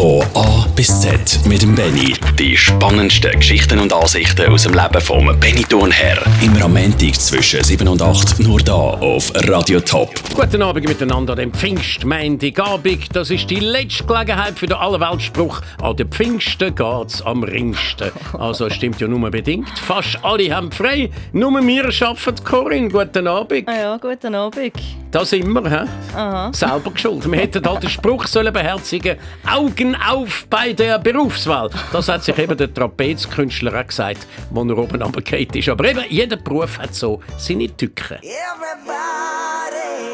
Von 0.00 0.22
A 0.32 0.66
bis 0.74 0.98
Z 1.02 1.40
mit 1.44 1.60
dem 1.60 1.74
Benny. 1.74 2.14
Die 2.38 2.56
spannendsten 2.56 3.32
Geschichten 3.32 3.78
und 3.78 3.92
Ansichten 3.92 4.50
aus 4.50 4.62
dem 4.62 4.72
Leben 4.72 4.98
vom 4.98 5.26
Benny 5.38 5.62
Thurnherr. 5.62 6.16
Immer 6.42 6.64
am 6.64 6.72
Montag 6.72 7.16
zwischen 7.16 7.62
7 7.62 7.86
und 7.86 8.00
8 8.00 8.40
nur 8.40 8.60
da 8.60 8.72
auf 8.72 9.30
Radio 9.34 9.78
Top. 9.80 10.08
Guten 10.34 10.62
Abend 10.62 10.88
miteinander, 10.88 11.36
dem 11.36 11.52
Pfingstmontagabend. 11.52 13.14
Das 13.14 13.28
ist 13.28 13.50
die 13.50 13.60
letzte 13.60 14.04
Gelegenheit 14.04 14.58
für 14.58 14.68
den 14.68 14.78
Allerweltspruch. 14.78 15.60
An 15.82 15.94
den 15.96 16.08
Pfingsten 16.08 16.74
geht's 16.74 17.20
am 17.20 17.42
ringsten. 17.42 18.10
Also 18.38 18.70
stimmt 18.70 19.02
ja 19.02 19.06
nur 19.06 19.30
bedingt. 19.30 19.78
Fast 19.80 20.18
alle 20.22 20.50
haben 20.50 20.72
frei, 20.72 21.10
nur 21.34 21.50
wir 21.50 21.84
arbeiten. 21.84 22.42
Corinne, 22.42 22.88
guten 22.88 23.26
Abend. 23.26 23.68
Ah 23.68 23.78
ja, 23.78 23.96
guten 23.98 24.34
Abend. 24.34 24.72
Da 25.10 25.24
sind 25.24 25.52
wir, 25.52 25.68
hä? 25.68 25.88
Aha. 26.14 26.52
Selber 26.52 26.92
geschuld. 26.92 27.28
Wir 27.28 27.40
hätten 27.40 27.66
halt 27.66 27.82
den 27.82 27.90
Spruch 27.90 28.28
sollen 28.28 28.52
beherzigen 28.52 29.16
Augen 29.44 29.89
auf 29.96 30.46
bei 30.48 30.72
der 30.72 30.98
Berufswahl. 30.98 31.70
Das 31.92 32.08
hat 32.08 32.24
sich 32.24 32.36
eben 32.38 32.56
der 32.56 32.72
Trapezkünstler 32.72 33.78
auch 33.80 33.86
gesagt, 33.86 34.26
wo 34.50 34.62
er 34.62 34.78
oben 34.78 35.02
runtergefallen 35.02 35.48
ist. 35.54 35.68
Aber 35.68 35.84
eben, 35.84 36.04
jeder 36.08 36.36
Beruf 36.36 36.78
hat 36.78 36.94
so 36.94 37.20
seine 37.36 37.68
Tücken. 37.76 38.18
Everybody, 38.18 38.30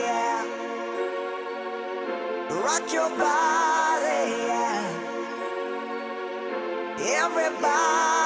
yeah. 0.02 0.42
Rock 2.50 2.92
your 2.92 3.10
body, 3.16 4.32
yeah. 4.46 4.84
Everybody, 6.98 8.25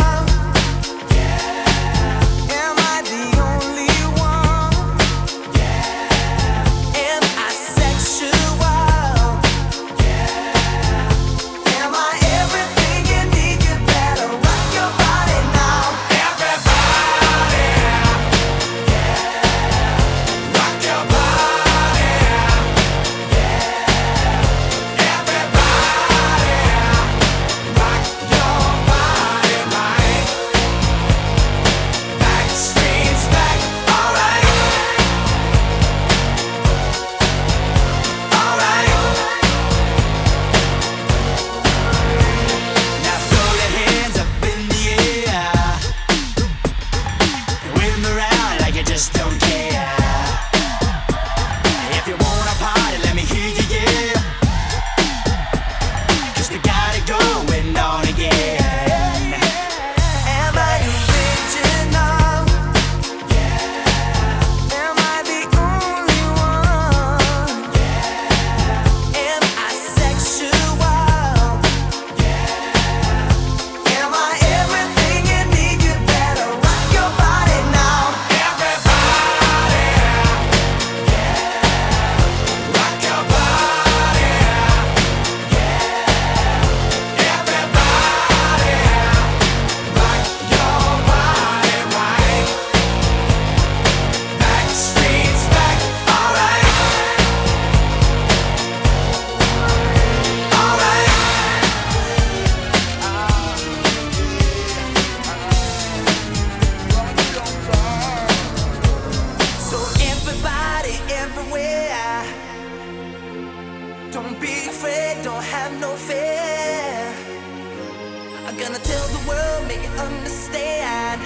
I'm 118.51 118.59
gonna 118.59 118.79
tell 118.79 119.07
the 119.07 119.29
world, 119.29 119.65
make 119.65 119.79
it 119.79 119.97
understand. 119.97 121.21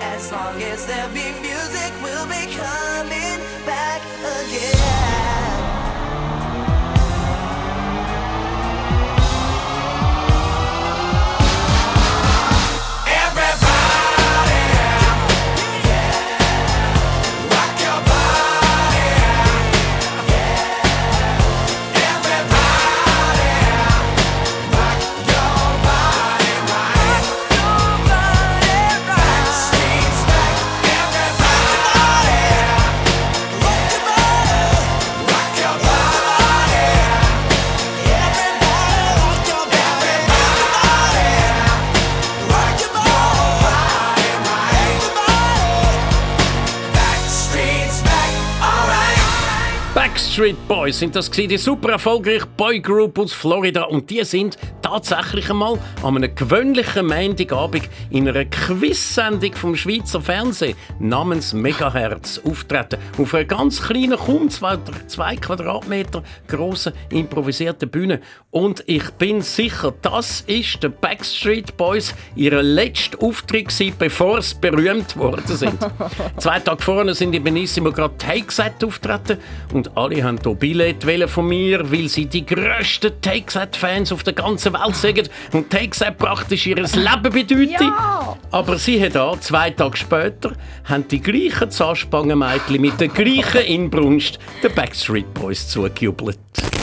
As 0.00 0.32
long 0.32 0.62
as 0.62 0.86
there 0.86 1.06
be 1.08 1.30
music, 1.42 1.92
we'll 2.02 2.26
be 2.26 2.46
coming 2.56 3.38
back 3.66 4.00
again 4.40 5.41
Backstreet 50.32 50.66
Boys 50.66 50.98
sind 50.98 51.14
das 51.14 51.30
die 51.30 51.58
super 51.58 51.90
erfolgreiche 51.90 52.46
Boygroup 52.56 53.18
aus 53.18 53.34
Florida 53.34 53.82
und 53.82 54.08
die 54.08 54.24
sind 54.24 54.56
tatsächlich 54.80 55.50
einmal 55.50 55.78
an 56.02 56.16
einem 56.16 56.34
gewöhnlichen 56.34 57.06
Montagabend 57.06 57.88
in 58.08 58.26
einer 58.26 58.46
Quiz-Sendung 58.46 59.52
vom 59.54 59.76
Schweizer 59.76 60.22
Fernsehen 60.22 60.74
namens 60.98 61.52
Megahertz 61.52 62.40
auftreten. 62.44 62.98
Auf 63.18 63.34
einer 63.34 63.44
ganz 63.44 63.82
kleinen, 63.82 64.16
kaum 64.16 64.48
zwei, 64.48 64.78
zwei 65.06 65.36
Quadratmeter 65.36 66.22
grossen 66.48 66.94
improvisierten 67.10 67.90
Bühne. 67.90 68.20
Und 68.50 68.84
ich 68.86 69.10
bin 69.12 69.42
sicher, 69.42 69.92
das 70.00 70.42
ist 70.42 70.82
der 70.82 70.90
Backstreet 70.90 71.76
Boys 71.76 72.14
ihre 72.36 72.62
letzte 72.62 73.20
Auftritt 73.20 73.68
gewesen, 73.68 73.94
bevor 73.98 74.40
sie 74.40 74.56
berühmt 74.60 75.14
worden 75.16 75.56
sind. 75.56 75.78
Zwei 76.38 76.60
Tage 76.60 76.82
vorher 76.82 77.14
sind 77.14 77.34
in 77.34 77.42
Benissimo 77.42 77.92
gerade 77.92 78.16
Take 78.18 78.50
Set 78.52 78.84
auftreten 78.84 79.38
und 79.72 79.96
alle 79.96 80.21
haben 80.22 80.38
hier 80.42 80.54
Billett 80.54 81.30
von 81.30 81.48
mir, 81.48 81.90
weil 81.90 82.08
sie 82.08 82.26
die 82.26 82.44
grössten 82.44 83.12
Takesat-Fans 83.20 84.12
auf 84.12 84.22
der 84.22 84.32
ganzen 84.32 84.72
Welt 84.72 84.96
sind 84.96 85.30
und 85.52 85.70
Takesat 85.70 86.18
praktisch 86.18 86.66
ihr 86.66 86.76
Leben 86.76 87.22
bedeutet. 87.22 87.80
Ja. 87.80 88.36
Aber 88.50 88.78
sie 88.78 89.02
hat 89.02 89.16
auch, 89.16 89.38
zwei 89.40 89.70
Tage 89.70 89.96
später, 89.96 90.52
haben 90.84 91.06
die 91.08 91.20
gleichen 91.20 91.70
Zahnspangenmädchen 91.70 92.80
mit 92.80 93.00
der 93.00 93.08
gleichen 93.08 93.62
Inbrunst 93.66 94.38
den 94.62 94.74
Backstreet 94.74 95.32
Boys 95.34 95.68
zugejubelt. 95.68 96.38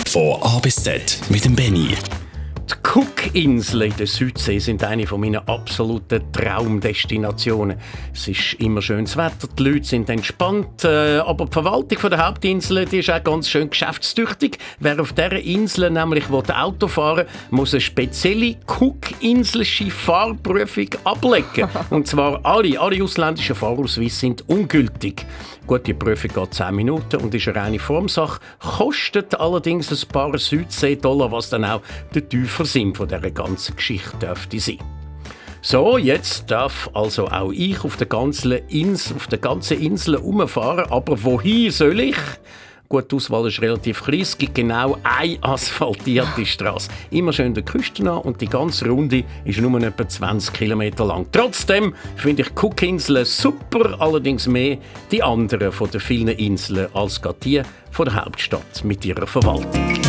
Von 0.08 0.42
A 0.42 0.60
bis 0.60 0.76
Z 0.76 1.20
mit 1.30 1.46
dem 1.46 1.56
Benny. 1.56 1.96
Die 2.90 2.94
Cookinseln 2.96 3.92
in 3.92 3.98
der 3.98 4.08
Südsee 4.08 4.58
sind 4.58 4.84
eine 4.84 5.06
meiner 5.06 5.48
absoluten 5.48 6.24
Traumdestinationen. 6.32 7.78
Es 8.16 8.28
ist 8.28 8.54
immer 8.56 8.82
schönes 8.82 9.16
Wetter, 9.16 9.48
die 9.60 9.64
Leute 9.64 9.86
sind 9.86 10.10
entspannt, 10.10 10.86
äh, 10.86 11.20
aber 11.20 11.46
die 11.46 11.52
Verwaltung 11.52 12.10
der 12.10 12.26
Hauptinsel 12.26 12.86
die 12.86 12.98
ist 12.98 13.12
auch 13.12 13.24
ganz 13.24 13.48
schön 13.48 13.70
geschäftstüchtig. 13.70 14.58
Wer 14.80 15.00
auf 15.00 15.14
dieser 15.14 15.34
Insel 15.34 15.92
nämlich 15.92 16.28
Auto 16.30 16.88
fahren 16.88 17.28
will, 17.28 17.28
muss 17.52 17.76
eine 17.76 17.82
spezielle 17.82 18.56
Cookinselsche 18.80 19.92
Fahrprüfung 19.92 20.90
ablegen. 21.04 21.70
Und 21.92 22.08
zwar 22.08 22.44
alle, 22.44 22.80
alle 22.80 23.04
ausländischen 23.04 23.56
Fahrausweise 23.56 24.16
sind 24.16 24.50
ungültig. 24.50 25.28
Gut, 25.69 25.86
die 25.86 25.94
Prüfung 25.94 26.31
geht 26.33 26.54
10 26.56 26.74
Minuten 26.74 27.18
und 27.18 27.36
ist 27.36 27.48
eine 27.48 27.57
reine 27.57 27.77
Formsache, 27.77 28.39
kostet 28.57 29.39
allerdings 29.39 29.92
ein 29.92 30.10
paar 30.10 30.36
Südsee-Dollar, 30.36 31.31
was 31.31 31.51
dann 31.51 31.63
auch 31.63 31.83
der 32.12 32.27
tiefer 32.27 32.66
Sinn 32.66 32.95
von 32.95 33.07
dieser 33.07 33.30
ganzen 33.30 33.75
Geschichte 33.75 34.18
dürfte 34.18 34.60
sein. 34.60 34.80
So, 35.62 36.00
jetzt 36.00 36.50
darf 36.50 36.89
also 36.95 37.27
auch 37.27 37.51
ich 37.51 37.83
auf 37.83 37.98
der 37.98 38.07
ganzen 38.07 38.54
Insel, 38.54 39.18
auf 39.18 39.27
der 39.27 39.38
ganzen 39.38 39.80
Insel 39.80 40.16
umfahren, 40.16 40.89
aber 40.89 41.24
wohin 41.24 41.69
soll 41.69 42.00
ich? 42.00 42.18
Gut, 42.92 43.12
die 43.12 43.18
Auswahl 43.18 43.46
ist 43.48 43.62
relativ 43.62 44.04
klein. 44.04 44.22
Es 44.22 44.36
gibt 44.36 44.56
genau 44.56 44.98
eine 45.04 45.38
asphaltierte 45.44 46.44
Straße. 46.46 46.90
Immer 47.12 47.32
schön 47.32 47.54
der 47.54 47.62
Küste 47.62 48.04
nach 48.04 48.22
und 48.22 48.42
die 48.42 48.48
ganze 48.48 48.90
Runde 48.90 49.26
ist 49.46 49.62
nur 49.62 49.80
etwa 49.84 50.10
20 50.10 50.52
km 50.52 50.82
lang. 50.98 51.28
Trotzdem 51.32 51.94
finde 52.16 52.42
ich 52.42 52.56
Cookinseln 52.56 53.26
super, 53.26 53.96
allerdings 54.02 54.48
mehr 54.48 54.80
die 55.12 55.22
anderen 55.22 55.72
von 55.72 55.92
den 55.92 56.02
vielen 56.02 56.30
Inseln 56.30 56.88
als 56.96 57.22
die 57.44 57.62
von 57.92 58.06
der 58.06 58.26
Hauptstadt 58.26 58.84
mit 58.84 59.06
ihrer 59.06 59.28
Verwaltung. 59.28 60.09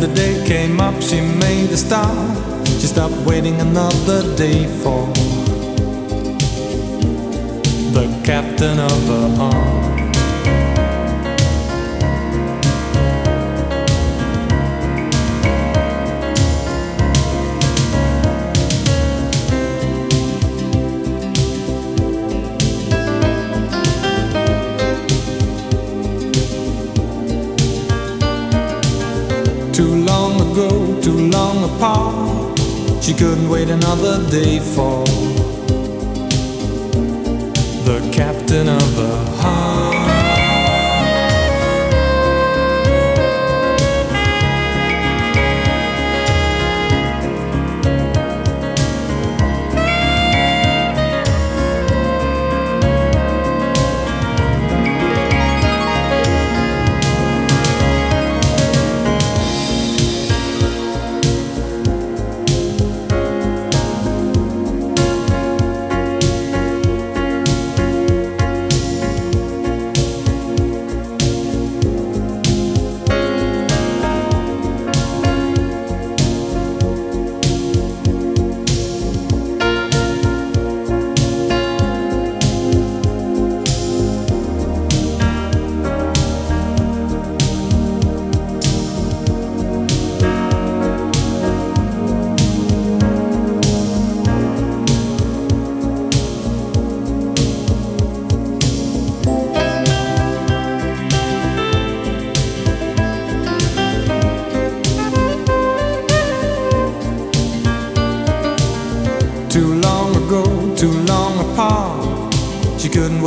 The 0.00 0.08
day 0.14 0.42
came 0.46 0.80
up, 0.80 1.00
she 1.02 1.20
made 1.20 1.70
a 1.70 1.76
stop. 1.76 2.16
She 2.64 2.86
stopped 2.86 3.16
waiting 3.26 3.60
another 3.60 4.34
day 4.34 4.66
for 4.82 5.06
the 7.92 8.06
captain 8.24 8.78
of 8.78 9.06
her 9.08 9.89
heart. 30.40 31.00
apart. 31.64 32.58
She 33.02 33.12
couldn't 33.14 33.48
wait 33.48 33.68
another 33.68 34.18
day 34.30 34.60
for 34.60 35.04
the 37.84 37.98
captain 38.12 38.68
of 38.68 38.94
her 38.94 39.24
heart. 39.40 39.59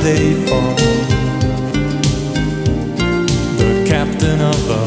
Another 0.00 0.16
day 0.16 0.34
for 0.46 0.74
the 3.58 3.84
captain 3.86 4.40
of 4.40 4.68
the 4.68 4.79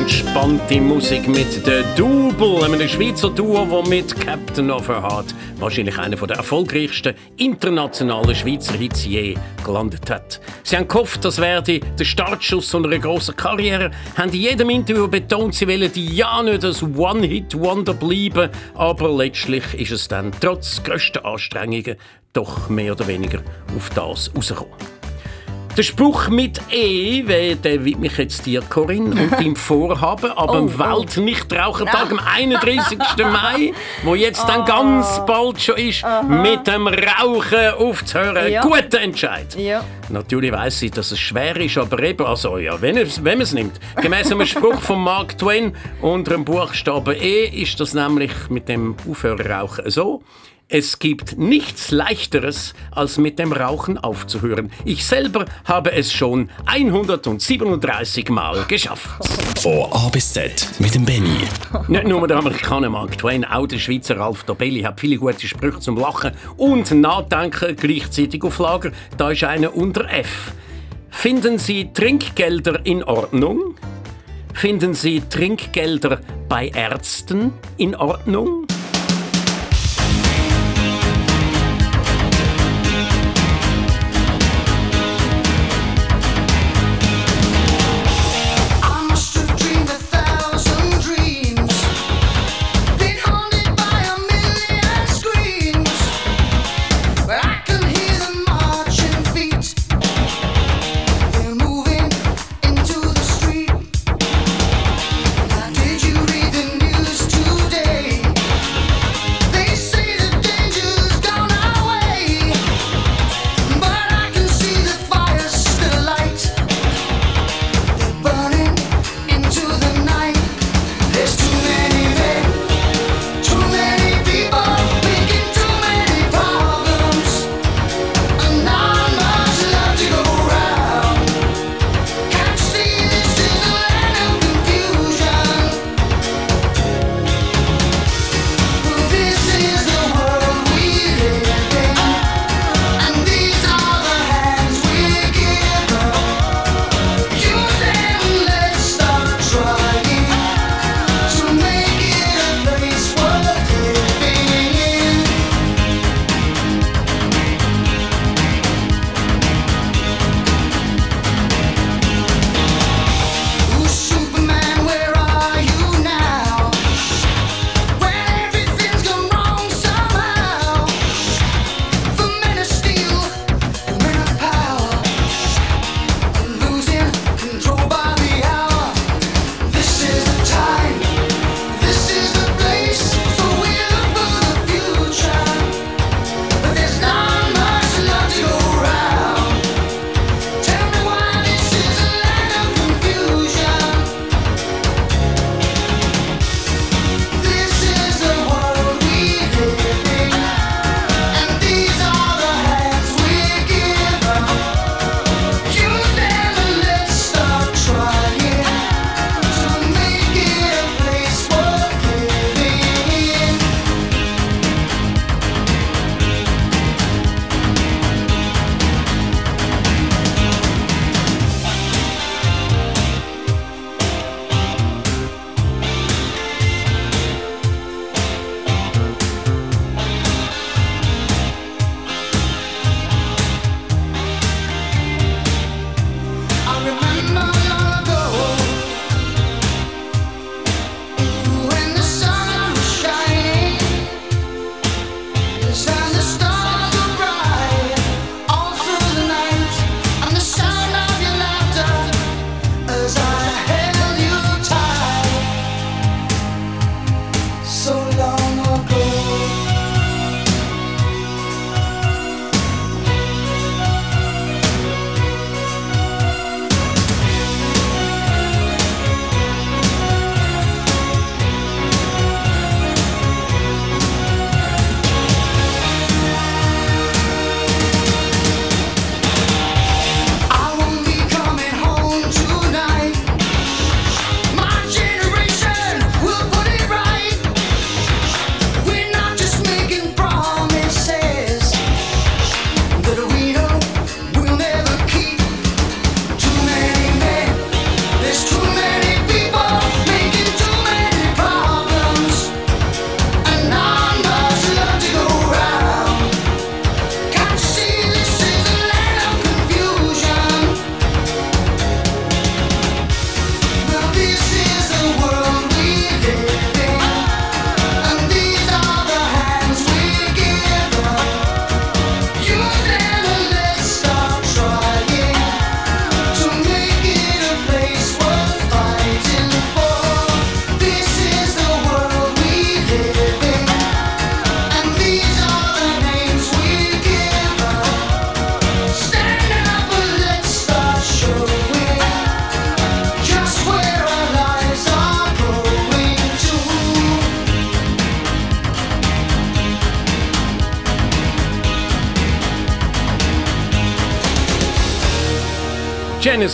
entspannte 0.00 0.80
Musik 0.80 1.28
mit 1.28 1.66
der 1.66 1.82
Double, 1.94 2.64
einem 2.64 2.88
Schweizer 2.88 3.28
Duo, 3.28 3.66
das 3.66 3.88
mit 3.88 4.18
Captain 4.18 4.70
of 4.70 4.88
Her 4.88 5.02
Heart 5.02 5.34
wahrscheinlich 5.56 5.98
einer 5.98 6.16
der 6.16 6.38
erfolgreichsten 6.38 7.14
internationalen 7.36 8.34
Schweizer 8.34 8.72
Hits 8.72 9.04
je 9.04 9.36
gelandet 9.62 10.08
hat. 10.08 10.40
Sie 10.62 10.76
haben 10.76 10.88
gehofft, 10.88 11.22
das 11.24 11.38
werde 11.38 11.80
der 11.80 12.04
Startschuss 12.04 12.74
einer 12.74 12.98
grossen 12.98 13.36
Karriere, 13.36 13.90
haben 14.16 14.32
in 14.32 14.40
jedem 14.40 14.70
Interview 14.70 15.06
betont, 15.06 15.54
sie 15.54 15.68
wollen 15.68 15.90
ja 15.94 16.42
nicht 16.42 16.64
als 16.64 16.82
One-Hit-Wonder 16.82 17.92
bleiben, 17.92 18.50
aber 18.74 19.14
letztlich 19.14 19.74
ist 19.74 19.92
es 19.92 20.08
dann 20.08 20.32
trotz 20.40 20.82
grösster 20.82 21.26
Anstrengungen 21.26 21.96
doch 22.32 22.70
mehr 22.70 22.92
oder 22.92 23.06
weniger 23.06 23.42
auf 23.76 23.90
das 23.90 24.34
rausgekommen. 24.34 24.99
Der 25.76 25.84
Spruch 25.84 26.28
mit 26.28 26.60
E, 26.70 27.22
den 27.54 27.84
widme 27.84 28.08
ich 28.08 28.18
jetzt 28.18 28.44
dir, 28.44 28.60
Corinne, 28.60 29.10
und 29.22 29.32
deinem 29.32 29.54
Vorhaben, 29.56 30.32
aber 30.32 30.54
am 30.54 30.66
Oh, 30.66 30.70
oh. 30.74 30.98
Weltnichtrauchertag, 30.98 32.10
am 32.10 32.18
31. 32.18 32.98
Mai, 33.18 33.72
wo 34.02 34.16
jetzt 34.16 34.44
dann 34.48 34.64
ganz 34.64 35.24
bald 35.26 35.60
schon 35.60 35.76
ist, 35.76 36.04
mit 36.28 36.66
dem 36.66 36.88
Rauchen 36.88 37.74
aufzuhören. 37.78 38.50
Ja. 38.50 38.62
Guter 38.62 39.00
Entscheid. 39.00 39.56
Ja. 39.56 39.84
Natürlich 40.08 40.50
weiss 40.50 40.82
ich, 40.82 40.90
dass 40.90 41.12
es 41.12 41.20
schwer 41.20 41.56
ist, 41.56 41.78
aber 41.78 42.02
eben, 42.02 42.26
also 42.26 42.58
ja, 42.58 42.80
wenn, 42.82 42.96
es, 42.96 43.22
wenn 43.24 43.38
man 43.38 43.42
es 43.42 43.52
nimmt. 43.52 43.78
Gemäss 44.02 44.30
einem 44.32 44.44
Spruch 44.46 44.80
von 44.80 45.00
Mark 45.00 45.38
Twain 45.38 45.72
unter 46.02 46.32
dem 46.32 46.44
Buchstaben 46.44 47.14
E 47.14 47.44
ist 47.44 47.78
das 47.78 47.94
nämlich 47.94 48.32
mit 48.48 48.68
dem 48.68 48.96
Aufhörerrauchen 49.08 49.88
so. 49.88 50.22
Es 50.72 51.00
gibt 51.00 51.36
nichts 51.36 51.90
Leichteres, 51.90 52.74
als 52.92 53.18
mit 53.18 53.40
dem 53.40 53.52
Rauchen 53.52 53.98
aufzuhören. 53.98 54.70
Ich 54.84 55.04
selber 55.04 55.44
habe 55.64 55.90
es 55.90 56.12
schon 56.12 56.48
137 56.66 58.28
Mal 58.28 58.64
geschafft. 58.68 59.08
Von 59.58 59.90
A 59.90 60.08
bis 60.10 60.32
Z 60.32 60.70
mit 60.78 60.94
dem 60.94 61.04
Benny. 61.04 61.38
Nicht 61.88 62.06
nur 62.06 62.28
der 62.28 62.36
Amerikaner 62.36 62.88
Mark 62.88 63.18
Twain, 63.18 63.44
auch 63.44 63.66
der 63.66 63.80
Schweizer 63.80 64.16
Ralf 64.16 64.44
Dobelli 64.44 64.82
hat 64.82 65.00
viele 65.00 65.16
gute 65.16 65.48
Sprüche 65.48 65.80
zum 65.80 65.98
Lachen 65.98 66.34
und 66.56 66.92
Nachdenken 66.92 67.74
gleichzeitig 67.74 68.44
auf 68.44 68.60
Lager. 68.60 68.92
Da 69.16 69.32
ist 69.32 69.42
einer 69.42 69.74
unter 69.74 70.08
F. 70.08 70.52
Finden 71.10 71.58
Sie 71.58 71.92
Trinkgelder 71.92 72.86
in 72.86 73.02
Ordnung? 73.02 73.74
Finden 74.54 74.94
Sie 74.94 75.20
Trinkgelder 75.28 76.20
bei 76.48 76.68
Ärzten 76.68 77.54
in 77.76 77.96
Ordnung? 77.96 78.68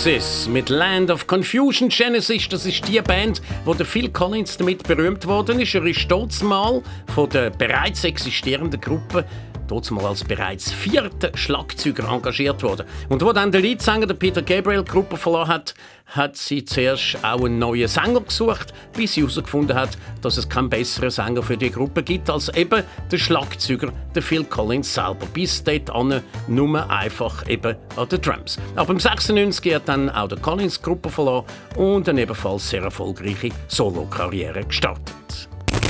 Genesis 0.06 0.46
mit 0.46 0.68
Land 0.68 1.10
of 1.10 1.26
Confusion. 1.26 1.88
Genesis, 1.88 2.48
das 2.48 2.64
ist 2.64 2.86
die 2.86 3.00
Band, 3.00 3.42
wo 3.64 3.74
der 3.74 3.84
Phil 3.84 4.08
Collins 4.08 4.56
damit 4.56 4.86
berühmt 4.86 5.26
worden 5.26 5.58
ist. 5.58 5.74
Er 5.74 5.84
ist 5.84 5.98
stolz 5.98 6.42
mal 6.42 6.80
von 7.12 7.28
der 7.28 7.50
bereits 7.50 8.04
existierenden 8.04 8.80
Gruppe 8.80 9.24
dort 9.24 9.55
mal 9.90 10.06
als 10.06 10.24
bereits 10.24 10.72
vierter 10.72 11.30
Schlagzeuger 11.36 12.08
engagiert 12.08 12.62
worden. 12.62 12.86
Und 13.08 13.22
wo 13.22 13.32
dann 13.32 13.52
der 13.52 13.60
Leadsänger 13.60 14.06
der 14.06 14.14
Peter 14.14 14.42
Gabriel 14.42 14.84
die 14.84 14.90
Gruppe 14.90 15.16
verloren 15.16 15.48
hat, 15.48 15.74
hat 16.06 16.36
sie 16.36 16.64
zuerst 16.64 17.18
auch 17.22 17.44
einen 17.44 17.58
neuen 17.58 17.88
Sänger 17.88 18.20
gesucht, 18.20 18.72
bis 18.92 19.14
sie 19.14 19.22
herausgefunden 19.22 19.76
hat, 19.76 19.98
dass 20.22 20.36
es 20.36 20.48
keinen 20.48 20.70
besseren 20.70 21.10
Sänger 21.10 21.42
für 21.42 21.56
die 21.56 21.70
Gruppe 21.70 22.02
gibt 22.02 22.30
als 22.30 22.48
eben 22.54 22.84
der 23.10 23.18
Schlagzeuger, 23.18 23.92
der 24.14 24.22
Phil 24.22 24.44
Collins 24.44 24.94
selber. 24.94 25.26
Bis 25.32 25.62
dahin 25.62 26.22
nur 26.46 26.90
einfach 26.90 27.48
eben 27.48 27.76
an 27.96 28.08
den 28.08 28.20
Drums. 28.20 28.58
Aber 28.76 28.92
im 28.92 29.00
96 29.00 29.74
hat 29.74 29.88
dann 29.88 30.10
auch 30.10 30.28
der 30.28 30.38
Collins 30.38 30.80
Gruppe 30.80 31.10
verloren 31.10 31.44
und 31.76 32.08
eine 32.08 32.22
ebenfalls 32.22 32.70
sehr 32.70 32.82
erfolgreiche 32.82 33.50
Solo-Karriere 33.68 34.64
gestartet. 34.64 35.48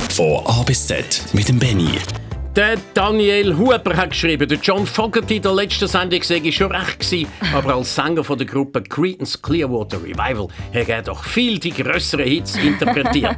Von 0.09 0.45
A 0.45 0.63
bis 0.63 0.87
Z 0.87 1.23
mit 1.33 1.47
dem 1.47 1.59
Benny. 1.59 1.99
Der 2.57 2.75
Daniel 2.95 3.55
Huber 3.55 3.95
hat 3.95 4.09
geschrieben, 4.09 4.49
der 4.49 4.57
John 4.57 4.87
Fogerty 4.87 5.35
in 5.35 5.43
der 5.43 5.53
letzten 5.53 5.87
Sendung 5.87 6.23
sei 6.23 6.51
schon 6.51 6.71
recht 6.71 6.99
gewesen, 6.99 7.29
aber 7.53 7.75
als 7.75 7.93
Sänger 7.93 8.23
von 8.23 8.35
der 8.35 8.47
Gruppe 8.47 8.81
Creedence 8.81 9.39
Clearwater 9.39 10.01
Revival 10.01 10.47
hat 10.73 10.89
er 10.89 11.03
doch 11.03 11.23
viel 11.23 11.59
die 11.59 11.69
größeren 11.69 12.25
Hits 12.25 12.55
interpretiert. 12.55 13.37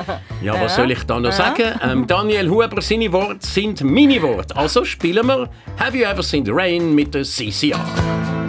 ja, 0.40 0.54
was 0.60 0.76
soll 0.76 0.92
ich 0.92 1.02
da 1.02 1.18
noch 1.18 1.32
sagen? 1.32 1.80
Ähm, 1.82 2.06
Daniel 2.06 2.48
Huber, 2.48 2.80
seine 2.80 3.12
Worte 3.12 3.44
sind 3.44 3.82
meine 3.82 4.22
Worte. 4.22 4.54
Also 4.54 4.84
spielen 4.84 5.26
wir 5.26 5.50
Have 5.76 5.98
You 5.98 6.04
Ever 6.04 6.22
Seen 6.22 6.44
the 6.44 6.52
Rain 6.52 6.94
mit 6.94 7.12
der 7.12 7.24
CCR. 7.24 8.39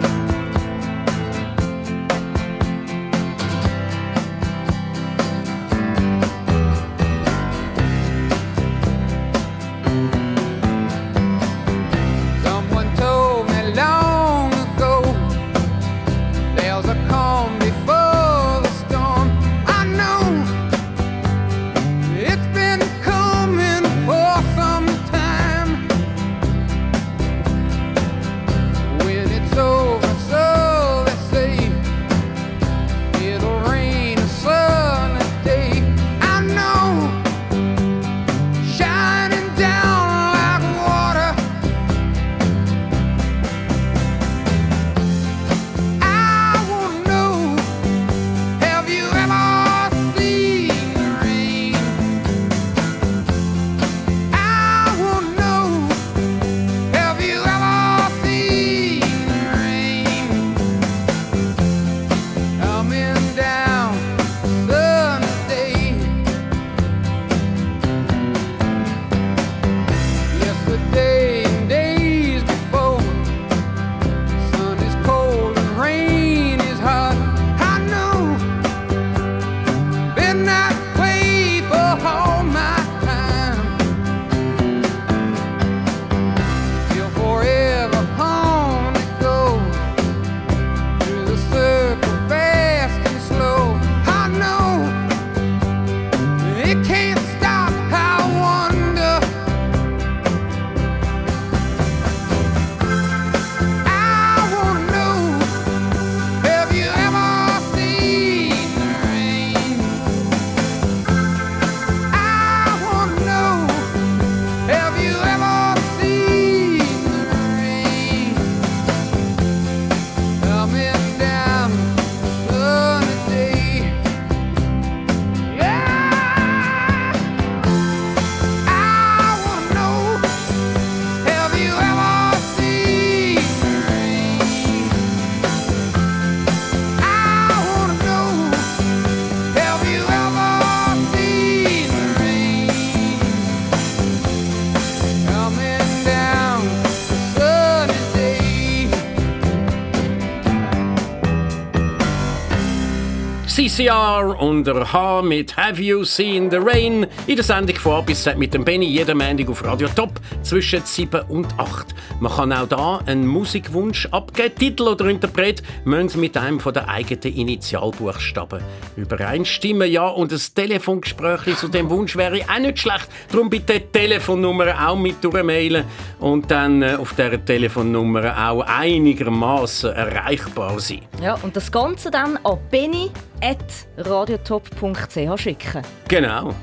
CCR 153.72 154.38
und 154.38 154.66
der 154.66 154.92
H 154.92 155.22
mit 155.22 155.56
Have 155.56 155.80
You 155.80 156.04
Seen 156.04 156.50
the 156.50 156.58
Rain 156.58 157.06
in 157.26 157.36
der 157.36 157.42
Sendung 157.42 157.76
von 157.76 158.04
bis 158.04 158.28
mit 158.36 158.52
dem 158.52 158.66
Benny 158.66 158.84
jeden 158.84 159.16
Montag 159.16 159.48
auf 159.48 159.64
Radio 159.64 159.88
Top 159.88 160.20
zwischen 160.42 160.84
7 160.84 161.22
und 161.30 161.46
8. 161.58 161.91
Man 162.22 162.30
kann 162.30 162.52
auch 162.52 162.68
da 162.68 163.00
einen 163.04 163.26
Musikwunsch 163.26 164.06
abgeben. 164.12 164.54
Titel 164.54 164.84
oder 164.84 165.06
Interpret 165.06 165.60
müssen 165.84 166.20
mit 166.20 166.36
einem 166.36 166.60
von 166.60 166.72
den 166.72 166.84
eigenen 166.84 167.36
Initialbuchstaben 167.36 168.62
übereinstimmen. 168.94 169.90
Ja, 169.90 170.06
und 170.06 170.30
ein 170.30 170.40
Telefongespräch 170.54 171.56
zu 171.56 171.66
dem 171.66 171.90
Wunsch 171.90 172.14
wäre 172.14 172.38
auch 172.48 172.60
nicht 172.60 172.78
schlecht. 172.78 173.08
Darum 173.28 173.50
bitte 173.50 173.80
die 173.80 173.86
Telefonnummer 173.86 174.88
auch 174.88 174.94
mit 174.94 175.24
durchmailen 175.24 175.82
und 176.20 176.48
dann 176.48 176.82
äh, 176.82 176.94
auf 176.94 177.12
dieser 177.14 177.44
Telefonnummer 177.44 178.50
auch 178.50 178.68
einigermaßen 178.68 179.92
erreichbar 179.92 180.78
sein. 180.78 181.00
Ja, 181.20 181.34
und 181.42 181.56
das 181.56 181.72
Ganze 181.72 182.12
dann 182.12 182.38
an 182.44 182.58
benny.radiotop.ch 182.70 185.40
schicken. 185.40 185.82
Genau. 186.06 186.54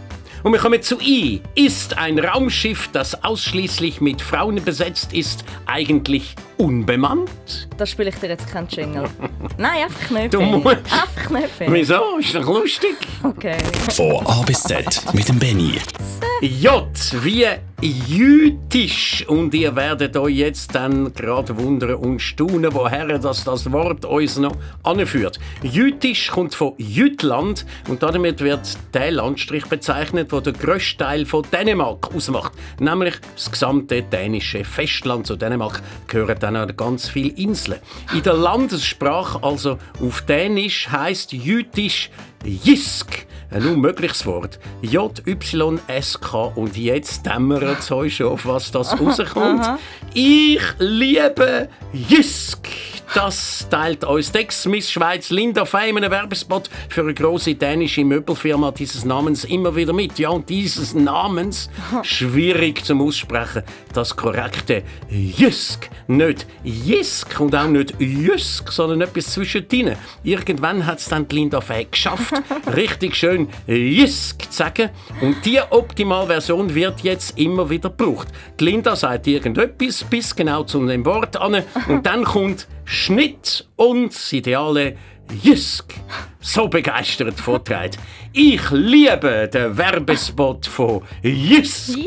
Und 0.43 0.53
wir 0.53 0.59
kommen 0.59 0.81
zu 0.81 0.99
I. 1.01 1.41
Ist 1.55 1.97
ein 1.97 2.17
Raumschiff, 2.17 2.89
das 2.93 3.23
ausschließlich 3.23 3.99
mit 3.99 4.21
Frauen 4.21 4.63
besetzt 4.63 5.13
ist, 5.13 5.43
eigentlich 5.65 6.35
unbemannt? 6.57 7.67
Da 7.77 7.85
spiele 7.85 8.09
ich 8.09 8.15
dir 8.15 8.29
jetzt 8.29 8.47
keinen 8.47 8.67
Jingle. 8.69 9.09
Nein, 9.57 9.83
einfach 9.83 10.09
nicht. 10.11 10.33
Du 10.33 10.41
musst. 10.41 10.77
Einfach 10.77 11.29
nicht. 11.29 11.49
Wieso? 11.59 12.17
Ist 12.17 12.35
doch 12.35 12.45
lustig. 12.45 12.95
Okay. 13.23 13.57
Von 13.95 14.25
A 14.25 14.41
bis 14.43 14.61
Z 14.63 14.85
mit 15.13 15.27
dem 15.27 15.39
Benny. 15.39 15.79
J 16.41 16.87
wie 17.21 17.45
jütisch. 17.81 19.25
Und 19.27 19.53
ihr 19.53 19.75
werdet 19.75 20.15
euch 20.17 20.35
jetzt 20.35 20.75
dann 20.75 21.13
gerade 21.13 21.57
wundern 21.57 21.95
und 21.95 22.19
staunen, 22.19 22.73
woher 22.73 23.17
das, 23.19 23.43
das 23.43 23.71
Wort 23.71 24.05
uns 24.05 24.37
noch 24.37 24.55
anführt. 24.83 25.39
Jütisch 25.63 26.29
kommt 26.31 26.55
von 26.55 26.73
Jütland 26.77 27.65
und 27.87 28.03
damit 28.03 28.41
wird 28.41 28.77
der 28.93 29.11
Landstrich 29.11 29.65
bezeichnet, 29.65 30.31
der 30.31 30.53
grösste 30.53 30.97
Teil 30.97 31.25
von 31.25 31.45
Dänemark 31.51 32.13
ausmacht. 32.13 32.53
Nämlich 32.79 33.15
das 33.35 33.51
gesamte 33.51 34.03
dänische 34.03 34.63
Festland. 34.63 35.27
Zu 35.27 35.35
Dänemark 35.35 35.81
gehören 36.07 36.37
dann 36.39 36.57
auch 36.57 36.75
ganz 36.75 37.07
viele 37.09 37.29
Inseln. 37.29 37.79
In 38.13 38.23
der 38.23 38.33
Landessprache, 38.33 39.43
also 39.43 39.77
auf 40.01 40.21
Dänisch, 40.21 40.89
heißt 40.89 41.33
Jütisch 41.33 42.09
Jisk. 42.45 43.27
ein 43.51 43.65
unmögliches 43.65 44.25
Wort. 44.25 44.59
J-Y-S-K 44.81 46.43
und 46.55 46.77
jetzt 46.77 47.25
dämmert 47.25 47.68
euch 47.91 48.15
schon, 48.15 48.27
auf 48.27 48.45
was 48.45 48.71
das 48.71 48.99
rauskommt. 48.99 49.65
Ich 50.13 50.61
liebe 50.79 51.69
Jysk. 51.93 52.67
Das 53.15 53.65
teilt 53.71 54.03
uns 54.03 54.31
Dex 54.31 54.67
Miss 54.67 54.91
Schweiz 54.91 55.31
Linda 55.31 55.65
Fey, 55.65 55.89
einen 55.89 56.11
Werbespot 56.11 56.69
für 56.89 57.01
eine 57.01 57.15
große 57.15 57.55
dänische 57.55 58.05
Möbelfirma 58.05 58.71
dieses 58.71 59.03
Namens 59.03 59.45
immer 59.45 59.75
wieder 59.75 59.93
mit. 59.93 60.19
Ja, 60.19 60.29
und 60.29 60.47
dieses 60.47 60.93
Namens 60.93 61.71
schwierig 62.03 62.85
zum 62.85 63.01
Aussprechen. 63.01 63.63
Das 63.93 64.15
korrekte 64.15 64.83
Jysk, 65.09 65.89
nicht 66.05 66.45
Jisk 66.63 67.39
und 67.39 67.55
auch 67.55 67.65
nicht 67.67 67.99
Jysk, 67.99 68.71
sondern 68.71 69.01
etwas 69.01 69.33
zwischendrin. 69.33 69.95
Irgendwann 70.23 70.85
hat 70.85 70.99
es 70.99 71.09
dann 71.09 71.25
Linda 71.31 71.61
Fey 71.61 71.87
geschafft, 71.89 72.31
richtig 72.75 73.15
schön 73.15 73.49
Jysk 73.65 74.43
zu 74.51 74.57
sagen. 74.57 74.89
Und 75.19 75.43
die 75.45 75.59
Optimalversion 75.59 76.75
wird 76.75 77.01
jetzt 77.01 77.39
immer 77.39 77.58
wieder 77.67 77.89
gebraucht. 77.89 78.27
Die 78.59 78.65
Linda 78.65 78.95
sagt 78.95 79.25
irgendetwas 79.25 80.03
bis 80.03 80.35
genau 80.35 80.63
zu 80.63 80.85
dem 80.85 81.03
Wort 81.03 81.35
an 81.37 81.63
und 81.87 82.05
dann 82.05 82.23
kommt 82.23 82.67
Schnitt 82.85 83.67
und 83.75 84.13
das 84.13 84.31
ideale 84.33 84.95
Jysk. 85.41 85.95
So 86.39 86.67
begeistert 86.67 87.39
vorträgt. 87.39 87.97
Ich 88.33 88.61
liebe 88.71 89.49
den 89.51 89.77
Werbespot 89.77 90.67
von 90.67 91.01
Jysk. 91.23 91.97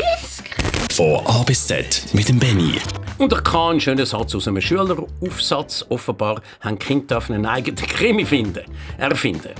Von 0.93 1.27
A 1.27 1.43
bis 1.43 1.67
Z 1.67 2.05
mit 2.13 2.29
dem 2.29 2.39
Benny. 2.39 2.79
Und 3.19 3.33
er 3.33 3.43
kann 3.43 3.73
einen 3.73 3.81
schönen 3.81 4.07
Satz 4.07 4.35
aus 4.35 4.49
einem 4.49 4.61
Schüleraufsatz. 4.61 5.87
Offenbar 5.89 6.43
haben 6.61 6.79
Kinder 6.79 7.23
einen 7.29 7.47
eigenen 7.47 7.77
Krimi 7.77 8.25
finden, 8.25 8.65
erfinden. 8.99 9.51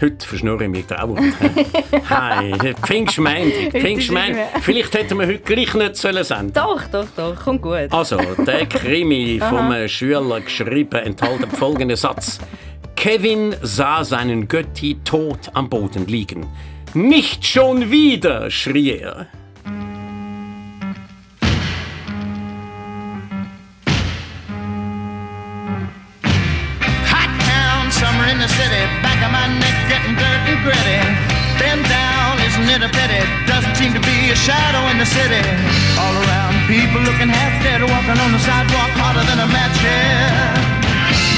Heute 0.00 0.26
verschnurre 0.26 0.64
ich 0.64 0.70
mich 0.70 0.86
traurig. 0.86 1.32
Hi, 2.10 2.74
Pfingstmäntig, 2.82 3.70
Pfingstmäntig. 3.70 4.42
Vielleicht 4.60 4.94
hätten 4.94 5.18
wir 5.18 5.26
heute 5.26 5.38
gleich 5.38 5.74
nicht 5.74 5.96
sollen 5.96 6.24
senden 6.24 6.52
Doch, 6.52 6.82
doch, 6.90 7.06
doch, 7.16 7.36
kommt 7.36 7.62
gut. 7.62 7.88
Also, 7.90 8.18
der 8.44 8.66
Krimi 8.68 9.40
vom 9.40 9.72
Schüler 9.88 10.40
geschrieben 10.40 11.00
enthält 11.00 11.46
folgenden 11.56 11.96
Satz. 11.96 12.40
Kevin 12.96 13.54
sah 13.62 14.02
seinen 14.04 14.48
Götti 14.48 14.98
tot 15.04 15.50
am 15.52 15.68
Boden 15.68 16.06
liegen. 16.06 16.46
Nicht 16.94 17.46
schon 17.46 17.90
wieder, 17.90 18.50
schrie 18.50 18.98
er. 18.98 19.26
Isn't 32.94 33.10
it? 33.10 33.26
Doesn't 33.50 33.74
seem 33.74 33.90
to 33.94 34.02
be 34.06 34.30
a 34.30 34.38
shadow 34.38 34.86
in 34.94 35.02
the 35.02 35.08
city. 35.08 35.42
All 35.98 36.14
around, 36.14 36.54
people 36.70 37.02
looking 37.02 37.26
half 37.26 37.54
dead, 37.66 37.82
walking 37.82 38.18
on 38.18 38.30
the 38.30 38.38
sidewalk 38.38 38.94
harder 38.94 39.26
than 39.26 39.42
a 39.42 39.48
match 39.50 39.78
head. 39.82 40.54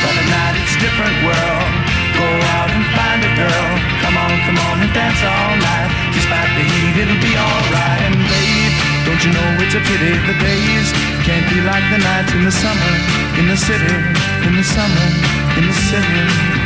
But 0.05 0.15
at 0.21 0.29
night 0.29 0.55
it's 0.61 0.77
a 0.77 0.81
different 0.85 1.17
world. 1.25 1.73
Go 2.13 2.29
out 2.61 2.69
and 2.69 2.85
find 2.93 3.21
a 3.25 3.33
girl. 3.41 3.69
Come 4.05 4.17
on, 4.21 4.33
come 4.45 4.59
on 4.69 4.77
and 4.85 4.93
dance 4.93 5.21
all 5.25 5.55
night. 5.57 5.91
Despite 6.13 6.51
the 6.61 6.65
heat, 6.65 6.95
it'll 7.01 7.23
be 7.25 7.33
alright. 7.33 8.01
And 8.05 8.17
babe, 8.29 8.75
don't 9.09 9.23
you 9.25 9.33
know 9.33 9.49
it's 9.65 9.77
a 9.77 9.81
pity 9.81 10.13
the 10.29 10.37
days 10.37 10.89
can't 11.25 11.47
be 11.49 11.61
like 11.65 11.85
the 11.89 12.01
nights 12.05 12.33
in 12.37 12.45
the 12.45 12.53
summer 12.53 13.17
in 13.39 13.49
the 13.49 13.57
city, 13.57 13.95
in 14.47 14.57
the 14.57 14.65
summer, 14.65 15.07
in 15.59 15.67
the 15.67 15.75
city. 15.75 16.66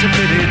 certificated 0.00 0.47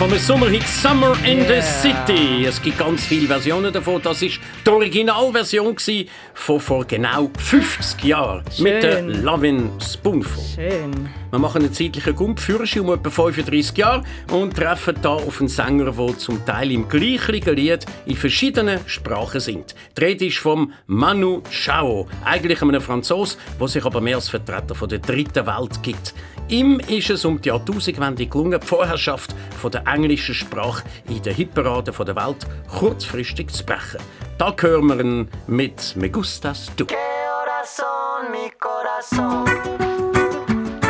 Einem 0.00 0.18
Sommerhit 0.18 0.62
Summer 0.66 1.16
in 1.24 1.40
the 1.48 1.60
City. 1.60 2.44
Es 2.46 2.62
gibt 2.62 2.78
ganz 2.78 3.04
viele 3.04 3.26
Versionen 3.26 3.72
davon. 3.72 4.00
Das 4.00 4.22
ist 4.22 4.38
die 4.64 4.70
Originalversion 4.70 5.76
von 6.34 6.60
vor 6.60 6.84
genau 6.84 7.28
50 7.36 8.04
Jahren 8.04 8.44
mit 8.58 8.82
der 8.84 8.98
Schön. 9.00 9.24
Lovin' 9.24 9.70
Spoonful. 9.80 10.44
Schön. 10.54 11.08
Wir 11.30 11.38
machen 11.38 11.62
einen 11.62 11.74
zeitlichen 11.74 12.16
Gumpführerschein 12.16 12.82
um 12.82 12.94
etwa 12.94 13.10
35 13.10 13.76
Jahre 13.76 14.02
und 14.32 14.56
treffen 14.56 14.96
da 15.02 15.10
auf 15.10 15.40
einen 15.40 15.48
Sänger, 15.48 15.92
der 15.92 16.18
zum 16.18 16.44
Teil 16.46 16.72
im 16.72 16.88
gleichen 16.88 17.54
Lied 17.54 17.84
in 18.06 18.16
verschiedenen 18.16 18.80
Sprachen 18.86 19.40
singt. 19.40 19.74
Die 19.96 20.04
Rede 20.04 20.26
ist 20.26 20.38
vom 20.38 20.72
Manu 20.86 21.42
Chao, 21.50 22.08
eigentlich 22.24 22.62
einem 22.62 22.80
Franzos, 22.80 23.36
der 23.60 23.68
sich 23.68 23.84
aber 23.84 24.00
mehr 24.00 24.16
als 24.16 24.30
Vertreter 24.30 24.74
von 24.74 24.88
der 24.88 25.00
dritten 25.00 25.46
Welt 25.46 25.82
gibt. 25.82 26.14
Ihm 26.48 26.80
ist 26.80 27.10
es 27.10 27.26
um 27.26 27.38
die 27.42 27.50
Jahrtausendwende 27.50 28.26
gelungen, 28.26 28.58
die 28.58 28.66
Vorherrschaft 28.66 29.34
von 29.60 29.70
der 29.70 29.86
englischen 29.86 30.34
Sprache 30.34 30.82
in 31.10 31.22
der 31.22 31.34
Hitparade 31.34 31.92
der 31.92 32.16
Welt 32.16 32.46
kurzfristig 32.68 33.50
zu 33.50 33.66
brechen. 33.66 34.00
Da 34.38 34.54
hören 34.58 34.86
wir 34.86 35.00
ihn 35.00 35.28
mit 35.46 35.94
Me 35.94 36.08
Gustas 36.08 36.70
Du. 36.76 36.86
Corazón, 36.86 38.30
mi 38.30 38.50
corazón. 38.58 39.77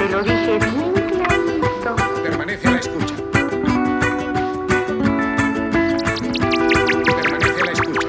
Te 0.08 0.14
lo 0.14 0.22
dije 0.22 0.58
bien 0.58 0.92
clarito. 0.94 1.96
Permanece 2.22 2.66
a 2.66 2.70
la 2.70 2.78
escucha. 2.78 3.14
Permanece 7.20 7.60
a 7.60 7.64
la 7.66 7.72
escucha. 7.72 8.06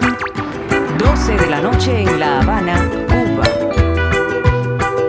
12 0.97 1.35
de 1.35 1.49
la 1.49 1.59
noche 1.59 2.03
en 2.03 2.19
La 2.21 2.39
Habana, 2.39 2.89
Cuba. 3.09 3.43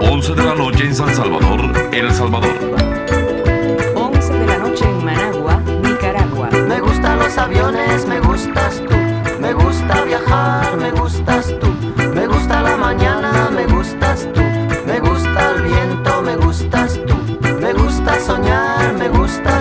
11 0.01 0.35
de 0.35 0.43
la 0.43 0.55
noche 0.57 0.85
en 0.87 0.97
San 0.97 1.15
Salvador, 1.15 1.61
El 1.93 2.11
Salvador. 2.13 2.59
11 3.95 4.33
de 4.33 4.47
la 4.47 4.59
noche 4.59 4.85
en 4.85 5.05
Managua, 5.05 5.63
Nicaragua. 5.85 6.51
Me 6.51 6.81
gustan 6.81 7.21
los 7.21 7.39
aviones, 7.39 8.05
soñar 18.21 18.93
me 18.95 19.09
gusta 19.09 19.60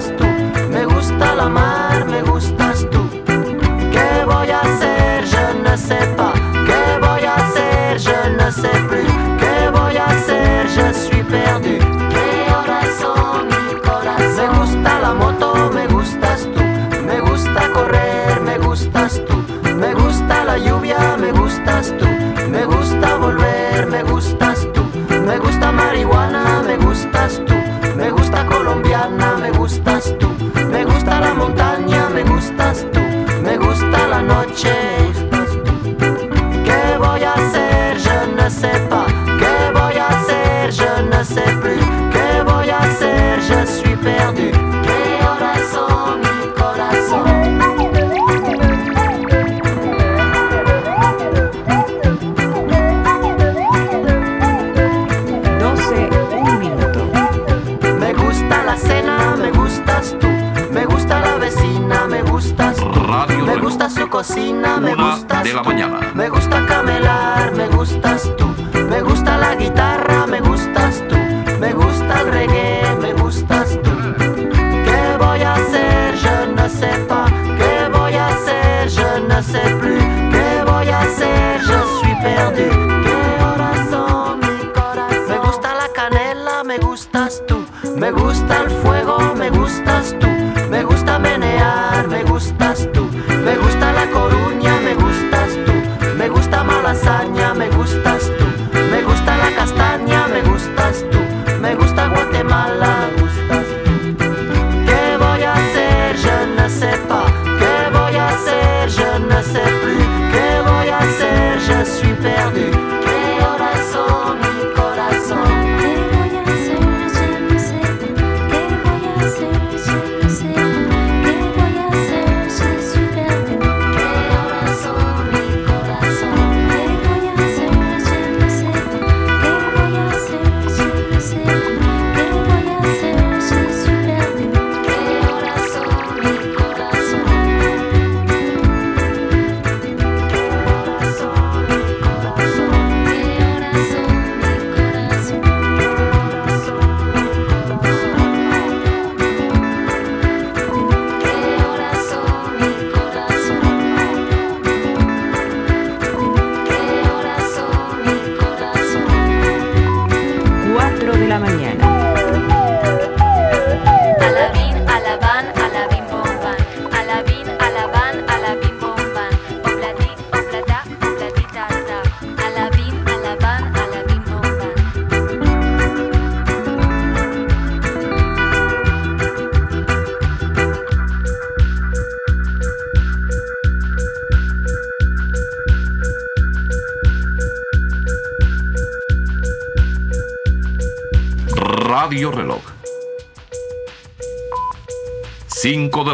cocina, 64.09 64.77
me 64.79 64.93
Una 64.93 65.15
gustas 65.15 65.43
de 65.43 65.53
la 65.53 65.61
tú. 65.61 65.69
mañana. 65.69 66.11
Me 66.13 66.29
gusta 66.29 66.65
camelar, 66.65 67.51
me 67.55 67.67
gustas 67.67 68.31
tú. 68.37 68.47
Me 68.89 69.01
gusta 69.01 69.37
la 69.37 69.55
guitarra, 69.55 70.25
me 70.27 70.38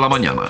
la 0.06 0.10
mañana. 0.10 0.48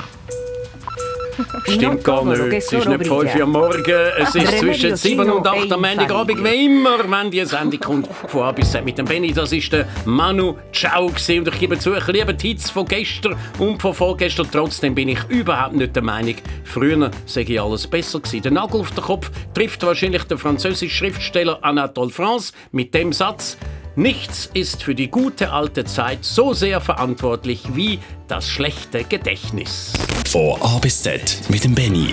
Stimmt 1.68 2.04
gar 2.04 2.24
nicht. 2.24 2.40
Es 2.40 2.72
ist 2.72 2.88
nicht 2.88 3.08
5 3.08 3.10
brilla. 3.10 3.36
Uhr 3.36 3.44
am 3.44 3.52
Morgen. 3.52 3.94
Es 4.18 4.36
ist 4.36 4.60
zwischen 4.60 4.96
7 4.96 5.30
und 5.30 5.46
8 5.46 5.72
am 5.72 5.82
Montagabend. 5.82 6.44
Wie 6.44 6.66
immer, 6.66 7.00
wenn 7.10 7.30
die 7.30 7.44
Sendung 7.44 7.80
kommt 7.80 8.08
von 8.28 8.44
A 8.44 8.52
bis 8.54 8.72
Z 8.72 8.86
mit 8.86 8.98
dem 8.98 9.06
Benny. 9.06 9.34
Das 9.34 9.52
ist 9.52 9.72
der 9.74 9.86
Manu 10.06 10.56
Ciao 10.72 11.08
gewesen. 11.08 11.40
Und 11.40 11.50
ich 11.50 11.60
gebe 11.60 11.78
zu, 11.78 11.94
ich 11.94 12.08
liebe 12.08 12.34
die 12.34 12.50
Hits 12.50 12.70
von 12.70 12.86
gestern 12.86 13.36
und 13.60 13.82
von 13.82 13.94
vorgestern. 13.94 14.48
Trotzdem 14.50 14.96
bin 14.96 15.10
ich 15.10 15.20
überhaupt 15.28 15.76
nicht 15.76 15.96
der 15.96 16.04
Meinung, 16.04 16.36
früher 16.64 17.12
sei 17.26 17.42
ich 17.42 17.60
alles 17.60 17.86
besser 17.86 18.20
gewesen. 18.20 18.42
Der 18.42 18.52
Nagel 18.52 18.80
auf 18.80 18.92
den 18.92 19.04
Kopf 19.04 19.30
trifft 19.54 19.84
wahrscheinlich 19.86 20.24
der 20.24 20.38
französische 20.38 20.96
Schriftsteller 20.96 21.60
Anatole 21.62 22.12
France 22.12 22.54
mit 22.72 22.94
dem 22.94 23.12
Satz 23.12 23.58
Nichts 23.98 24.50
ist 24.54 24.84
für 24.84 24.94
die 24.94 25.10
gute 25.10 25.54
alte 25.54 25.86
Zeit 25.86 26.26
so 26.26 26.54
sehr 26.54 26.82
verantwortlich 26.82 27.64
wie 27.76 28.00
das 28.28 28.50
schlechte 28.50 29.06
Gedächtnis. 29.06 29.94
Von 30.28 30.62
A 30.62 30.80
bis 30.80 31.02
Z 31.02 31.40
mit 31.48 31.64
dem 31.64 31.74
Benny. 31.74 32.10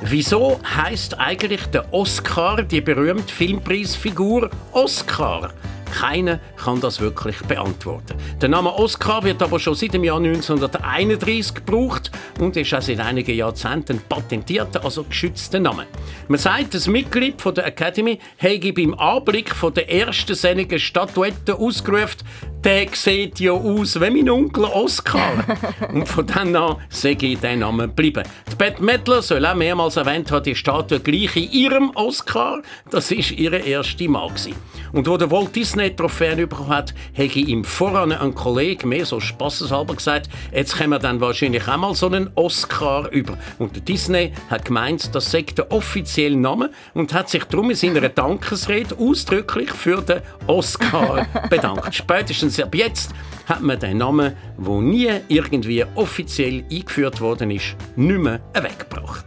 Wieso 0.00 0.58
heißt 0.64 1.18
eigentlich 1.18 1.66
der 1.66 1.92
Oscar 1.92 2.62
die 2.62 2.80
berühmte 2.80 3.30
Filmpreisfigur 3.30 4.48
Oscar? 4.72 5.52
Keiner 5.90 6.40
kann 6.56 6.80
das 6.80 7.00
wirklich 7.00 7.36
beantworten. 7.42 8.16
Der 8.40 8.48
Name 8.48 8.72
Oscar 8.74 9.22
wird 9.24 9.42
aber 9.42 9.58
schon 9.58 9.74
seit 9.74 9.94
dem 9.94 10.04
Jahr 10.04 10.18
1931 10.18 11.54
gebraucht 11.54 12.10
und 12.38 12.56
ist 12.56 12.72
auch 12.74 12.82
seit 12.82 13.00
einigen 13.00 13.34
Jahrzehnten 13.34 14.00
patentierter, 14.08 14.84
also 14.84 15.04
geschützter 15.04 15.60
Name. 15.60 15.86
Man 16.28 16.38
sagt, 16.38 16.74
das 16.74 16.86
Mitglied 16.86 17.40
von 17.40 17.54
der 17.54 17.66
Academy 17.66 18.18
habe 18.38 18.72
beim 18.72 18.94
Anblick 18.94 19.54
von 19.54 19.74
der 19.74 19.90
ersten 19.90 20.34
sennigen 20.34 20.78
Statuette 20.78 21.54
ausgerufen, 21.56 22.18
der 22.64 22.88
sieht 22.92 23.40
ja 23.40 23.52
aus 23.52 24.00
wie 24.00 24.10
mein 24.10 24.28
Onkel 24.28 24.64
Oscar. 24.64 25.32
und 25.92 26.06
von 26.06 26.26
dann 26.26 26.54
an 26.54 26.76
sei 26.88 27.14
der 27.14 27.56
Name 27.56 27.88
geblieben. 27.88 28.24
Die 28.50 28.56
Bette 28.56 28.82
Midler 28.82 29.22
soll 29.22 29.46
auch 29.46 29.54
mehrmals 29.54 29.96
erwähnt 29.96 30.30
haben, 30.30 30.44
die 30.44 30.54
Statue 30.54 31.00
gleich 31.00 31.36
in 31.36 31.50
ihrem 31.50 31.90
Oscar. 31.94 32.60
Das 32.90 33.10
war 33.10 33.38
ihre 33.38 33.58
erste 33.58 34.08
Mal. 34.08 34.28
Gewesen. 34.28 34.54
Und 34.92 35.06
wo 35.06 35.16
der 35.16 35.30
Walt 35.30 35.54
Disney 35.54 35.94
Trophäen 35.94 36.36
bekommen 36.36 36.68
hat, 36.68 36.94
habe 37.16 37.38
ihm 37.38 37.64
voran 37.64 38.12
ein 38.12 38.34
Kollege 38.34 38.86
mehr 38.86 39.06
so 39.06 39.20
spaßeshalber 39.20 39.94
gesagt, 39.94 40.28
jetzt 40.52 40.76
können 40.76 40.90
wir 40.90 40.98
dann 40.98 41.20
wahrscheinlich 41.20 41.66
auch 41.68 41.76
mal 41.76 41.94
so 41.94 42.06
einen 42.06 42.30
Oscar 42.34 43.08
über. 43.10 43.38
Und 43.58 43.76
der 43.76 43.82
Disney 43.82 44.32
hat 44.50 44.64
gemeint, 44.64 45.14
das 45.14 45.30
sei 45.30 45.42
der 45.42 45.70
offizielle 45.72 46.36
Name 46.36 46.70
und 46.94 47.14
hat 47.14 47.30
sich 47.30 47.44
darum 47.44 47.70
in 47.70 47.76
seiner 47.76 48.08
Dankesrede 48.08 48.96
ausdrücklich 48.98 49.70
für 49.70 50.02
den 50.02 50.20
Oscar 50.46 51.26
bedankt. 51.48 51.94
Spätestens 52.00 52.49
ab 52.58 52.74
jetzt 52.74 53.10
hat 53.50 53.62
man 53.62 53.78
den 53.80 53.98
Namen, 53.98 54.32
der 54.56 54.74
nie 54.80 55.10
irgendwie 55.28 55.84
offiziell 55.96 56.64
eingeführt 56.70 57.20
worden 57.20 57.50
ist, 57.50 57.74
nicht 57.96 58.20
mehr 58.20 58.40
weggebracht. 58.54 59.26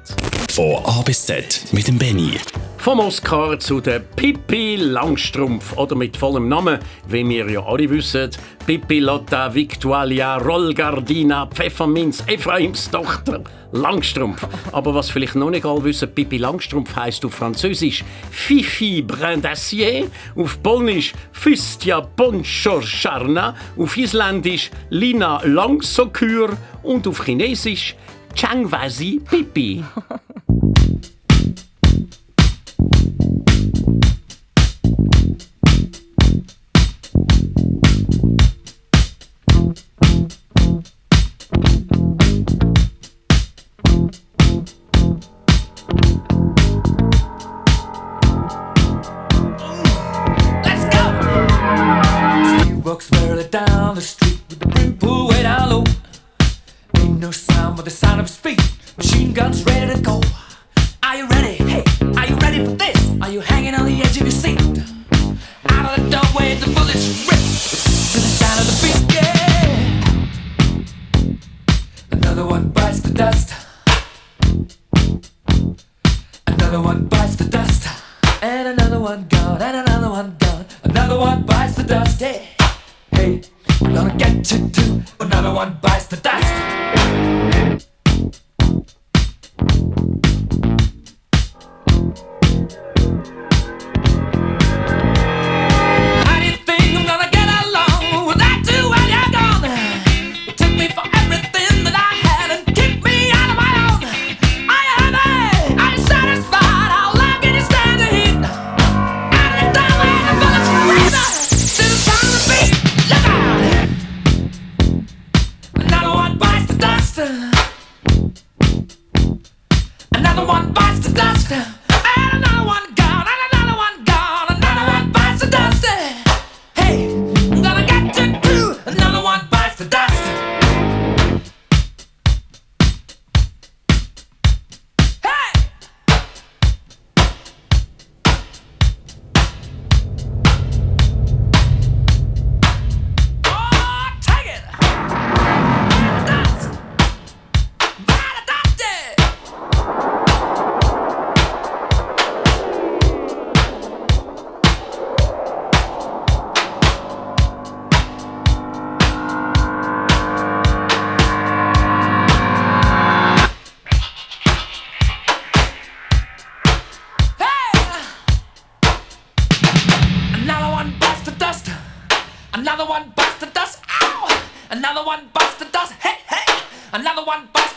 Von 0.50 0.78
A 0.86 1.02
bis 1.02 1.26
Z 1.26 1.66
mit 1.74 1.88
dem 1.88 1.98
Benny. 1.98 2.38
Vom 2.78 3.00
Oscar 3.00 3.60
zu 3.60 3.82
der 3.82 4.00
Pippi 4.00 4.76
Langstrumpf 4.76 5.76
oder 5.78 5.96
mit 5.96 6.16
vollem 6.18 6.48
Namen, 6.48 6.80
wie 7.08 7.28
wir 7.28 7.50
ja 7.50 7.64
alle 7.66 7.90
wissen, 7.90 8.30
Pippi 8.66 9.00
Lotta 9.00 9.54
Victualia 9.54 10.38
Rollgardina 10.38 11.48
Pfefferminz 11.48 12.24
Ephraims 12.28 12.90
Tochter 12.92 13.44
Langstrumpf. 13.72 14.48
Aber 14.72 14.94
was 14.94 15.10
vielleicht 15.10 15.36
noch 15.36 15.50
nicht 15.50 15.66
alle 15.66 15.84
wissen, 15.84 16.14
Pippi 16.14 16.38
Langstrumpf 16.38 16.96
heißt 16.96 17.26
auf 17.26 17.34
Französisch 17.34 18.04
Fifi 18.30 19.02
Brin 19.02 19.42
d'Acier, 19.42 20.10
auf 20.36 20.62
Polnisch 20.62 21.14
Fustia 21.32 22.02
Ponchorcharna, 22.02 23.56
auf 23.78 23.98
Isländisch 24.14 24.70
Lina 24.92 25.42
Langsokur 25.44 26.56
und 26.84 27.08
auf 27.08 27.26
Chinesisch 27.26 27.96
Changwasi 28.36 29.20
Pippi. 29.28 29.84
Another 76.74 76.88
one 76.88 77.06
bites 77.06 77.36
the 77.36 77.44
dust, 77.44 77.88
and 78.42 78.68
another 78.70 79.00
one 79.00 79.28
gone, 79.28 79.62
and 79.62 79.78
another 79.88 80.10
one 80.10 80.36
gone. 80.40 80.66
Another 80.82 81.20
one 81.20 81.44
bites 81.44 81.76
the 81.76 81.84
dust, 81.84 82.20
hey, 82.20 82.50
hey. 83.12 83.44
Gonna 83.80 84.16
get 84.18 84.52
you 84.52 84.70
too. 84.70 85.04
Another 85.20 85.54
one 85.54 85.78
bites 85.84 86.08
the 86.08 86.18
dust. 86.18 87.53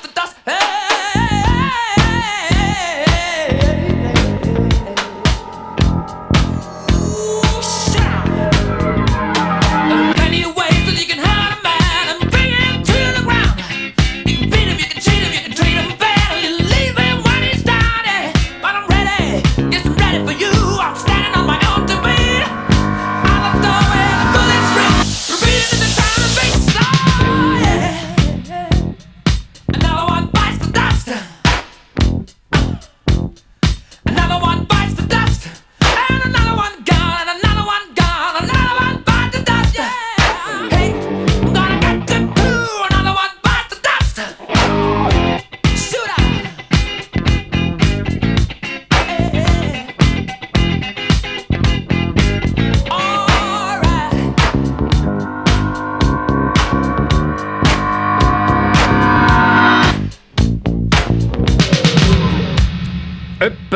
The 0.02 0.08
dust. 0.08 0.36
Hey! 0.44 0.95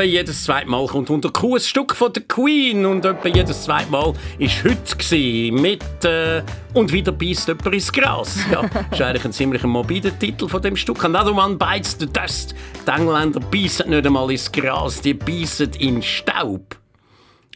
Etwa 0.01 0.09
jedes 0.09 0.44
zweite 0.44 0.66
Mal 0.66 0.86
kommt 0.86 1.11
unter 1.11 1.28
Kuh 1.28 1.57
ein 1.57 1.61
Stück 1.61 1.94
von 1.94 2.11
der 2.11 2.22
Queen 2.22 2.86
und 2.86 3.05
etwa 3.05 3.28
jedes 3.28 3.64
zweite 3.64 3.90
Mal 3.90 4.14
ist 4.38 4.64
heute 4.64 5.53
mit 5.53 5.82
äh, 6.07 6.42
und 6.72 6.90
wieder 6.90 7.12
beißt 7.12 7.48
jemand 7.48 7.66
ins 7.66 7.92
Gras. 7.92 8.38
Ja, 8.51 8.62
ist 8.90 9.03
eigentlich 9.03 9.24
ein 9.26 9.32
ziemlich 9.34 9.62
morbider 9.62 10.18
Titel 10.18 10.48
von 10.48 10.62
dem 10.62 10.74
Stück. 10.74 11.05
Another 11.05 11.36
one 11.36 11.57
bites 11.57 11.98
the 12.01 12.07
dust. 12.07 12.55
Die 12.86 12.90
Engländer 12.90 13.40
beißen 13.40 13.90
nicht 13.90 14.07
einmal 14.07 14.30
ins 14.30 14.51
Gras, 14.51 15.03
die 15.03 15.12
beißen 15.12 15.72
in 15.78 16.01
Staub. 16.01 16.78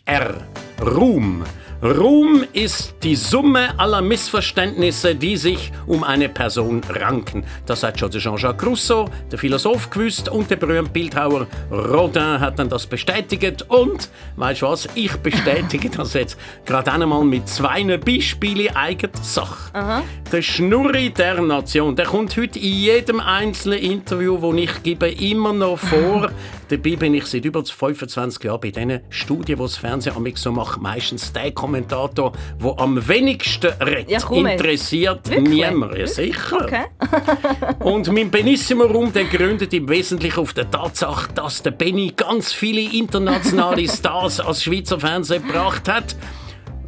R. 0.05 0.47
Ruhm. 0.83 1.45
Ruhm 1.85 2.47
ist 2.55 2.95
die 3.03 3.15
Summe 3.15 3.79
aller 3.79 4.01
Missverständnisse, 4.01 5.15
die 5.15 5.37
sich 5.37 5.71
um 5.87 6.03
eine 6.03 6.31
Person 6.31 6.81
ranken. 6.89 7.45
Das 7.67 7.83
hat 7.83 8.01
schon 8.01 8.11
Jean-Jacques 8.11 8.67
Rousseau, 8.67 9.11
der 9.31 9.39
Philosoph, 9.39 9.91
gewusst 9.91 10.31
und 10.31 10.49
der 10.49 10.57
berühmte 10.57 10.91
Bildhauer 10.91 11.47
Rodin 11.71 12.41
hat 12.41 12.59
dann 12.59 12.71
das 12.71 12.87
bestätigt. 12.87 13.67
Und, 13.69 14.09
weißt 14.37 14.63
du 14.63 14.67
was, 14.67 14.89
ich 14.95 15.15
bestätige 15.17 15.91
das 15.95 16.15
jetzt 16.15 16.39
gerade 16.65 16.91
einmal 16.91 17.23
mit 17.23 17.51
zwei 17.51 17.85
Beispielen 17.99 18.75
eigener 18.75 19.23
Sache. 19.23 19.75
Aha. 19.75 20.03
Der 20.33 20.41
Schnurri 20.41 21.11
der 21.11 21.43
Nation, 21.43 21.95
der 21.95 22.07
kommt 22.07 22.35
heute 22.39 22.59
in 22.61 22.73
jedem 22.73 23.21
einzelnen 23.21 23.81
Interview, 23.81 24.39
das 24.39 24.59
ich 24.59 24.83
gebe, 24.83 25.11
immer 25.11 25.53
noch 25.53 25.79
vor. 25.79 26.31
Dabei 26.69 26.97
bin 26.97 27.15
ich 27.15 27.27
seit 27.27 27.45
über 27.45 27.65
25 27.65 28.45
Jahren 28.45 28.61
bei 28.61 28.71
diesen 28.71 29.01
Studien, 29.11 29.57
die 29.57 29.63
das 29.63 29.77
Fernsehen 29.77 30.17
amix 30.17 30.43
so 30.43 30.53
macht, 30.53 30.81
meistens 30.81 31.33
der 31.33 31.53
Kommentator, 31.53 32.33
der 32.63 32.79
am 32.79 33.09
wenigsten 33.09 33.73
redet. 33.83 34.11
Ja, 34.11 34.19
komm. 34.21 34.47
Interessiert 34.47 35.29
niemand. 35.31 35.97
Ja, 35.97 36.07
sicher. 36.07 36.63
Okay. 36.63 36.85
Und 37.81 38.11
mein 38.13 38.31
Benissimo-Raum 38.31 39.13
gründet 39.13 39.73
im 39.75 39.89
Wesentlichen 39.89 40.41
auf 40.41 40.53
der 40.53 40.71
Tatsache, 40.71 41.33
dass 41.35 41.63
der 41.63 41.73
Benny 41.73 42.13
ganz 42.17 42.53
viele 42.53 42.81
internationale 42.81 43.89
Stars 43.89 44.41
als 44.41 44.65
Schweizer 44.65 44.99
Fernsehen 44.99 45.47
gebracht 45.47 45.89
hat. 45.89 46.17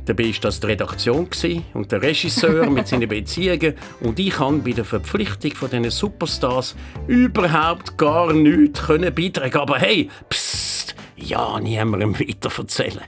Dabei 0.06 0.26
war 0.26 0.40
das 0.40 0.60
die 0.60 0.66
Redaktion 0.66 1.28
und 1.74 1.90
der 1.90 2.00
Regisseur 2.00 2.70
mit 2.70 2.86
seinen 2.86 3.08
Beziehungen. 3.08 3.74
Und 4.00 4.18
ich 4.20 4.30
kann 4.30 4.62
bei 4.62 4.70
der 4.70 4.84
Verpflichtung 4.84 5.52
von 5.52 5.68
diesen 5.68 5.90
Superstars 5.90 6.76
überhaupt 7.08 7.98
gar 7.98 8.32
nichts 8.32 8.86
beitragen. 8.86 9.58
Aber 9.58 9.78
hey, 9.78 10.08
psst, 10.28 10.94
ja, 11.16 11.58
niemandem 11.58 12.18
weiter 12.18 12.50
erzählen. 12.56 13.02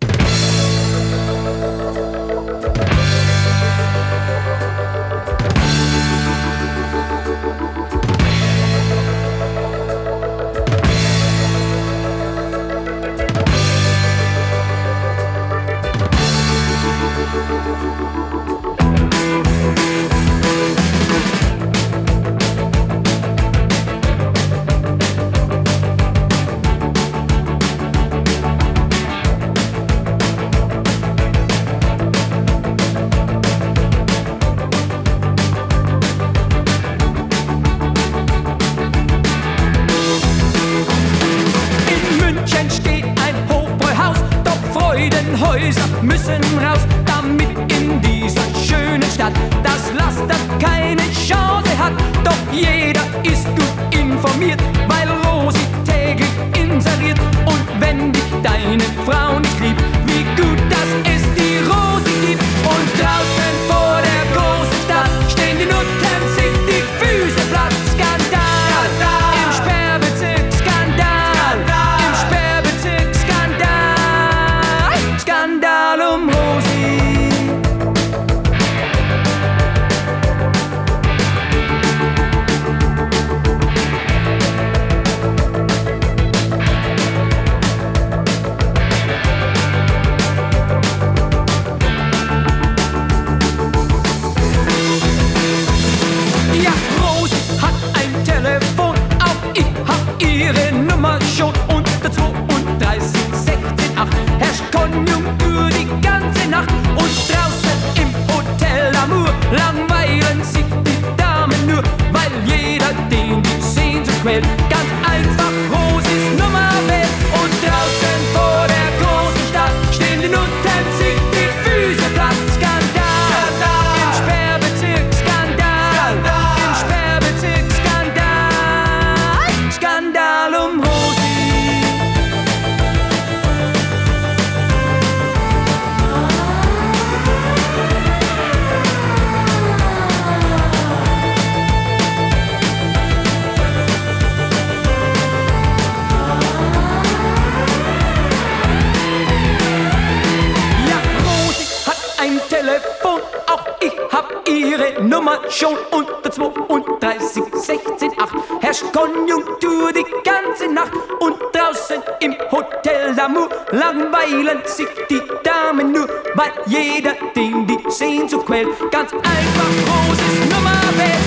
Lamour 163.16 163.48
langweilen 163.70 164.60
sich 164.64 164.88
die 165.10 165.22
Damen 165.42 165.92
nur, 165.92 166.08
weil 166.34 166.52
jeder 166.66 167.14
den 167.34 167.66
die 167.66 167.78
Sehnsucht 167.90 168.46
quält. 168.46 168.68
Ganz 168.90 169.12
einfach 169.12 169.70
Roses 169.86 170.52
Nummer 170.52 170.80
wählt 170.96 171.17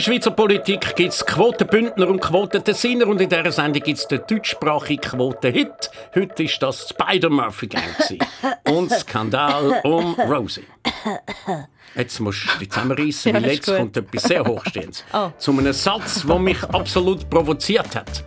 der 0.00 0.04
Schweizer 0.04 0.30
Politik 0.30 0.96
gibt 0.96 1.12
es 1.12 1.26
Quotenbündner 1.26 2.08
und 2.08 2.20
Quotentessiner 2.20 3.06
und 3.06 3.20
in 3.20 3.28
dieser 3.28 3.52
Sendung 3.52 3.82
gibt 3.82 3.98
es 3.98 4.08
den 4.08 4.22
deutschsprachigen 4.26 5.02
Quotenhit. 5.02 5.90
Heute 6.14 6.44
ist 6.44 6.62
das 6.62 6.88
Spider-Murphy-Gang 6.88 7.82
und 8.70 8.90
Skandal 8.92 9.82
um 9.84 10.14
Rosie. 10.14 10.64
Jetzt 11.96 12.20
musst 12.20 12.46
du 12.54 12.58
dich 12.58 12.70
zusammenreissen, 12.70 13.34
Ja, 13.34 13.42
weil 13.42 13.50
jetzt 13.52 13.66
gut. 13.66 13.76
kommt 13.76 13.96
etwas 13.96 14.22
sehr 14.24 14.44
Hochstehendes. 14.44 15.04
Oh. 15.12 15.30
Zu 15.38 15.50
einem 15.52 15.72
Satz, 15.72 16.24
der 16.26 16.38
mich 16.38 16.62
absolut 16.64 17.28
provoziert 17.28 17.96
hat. 17.96 18.24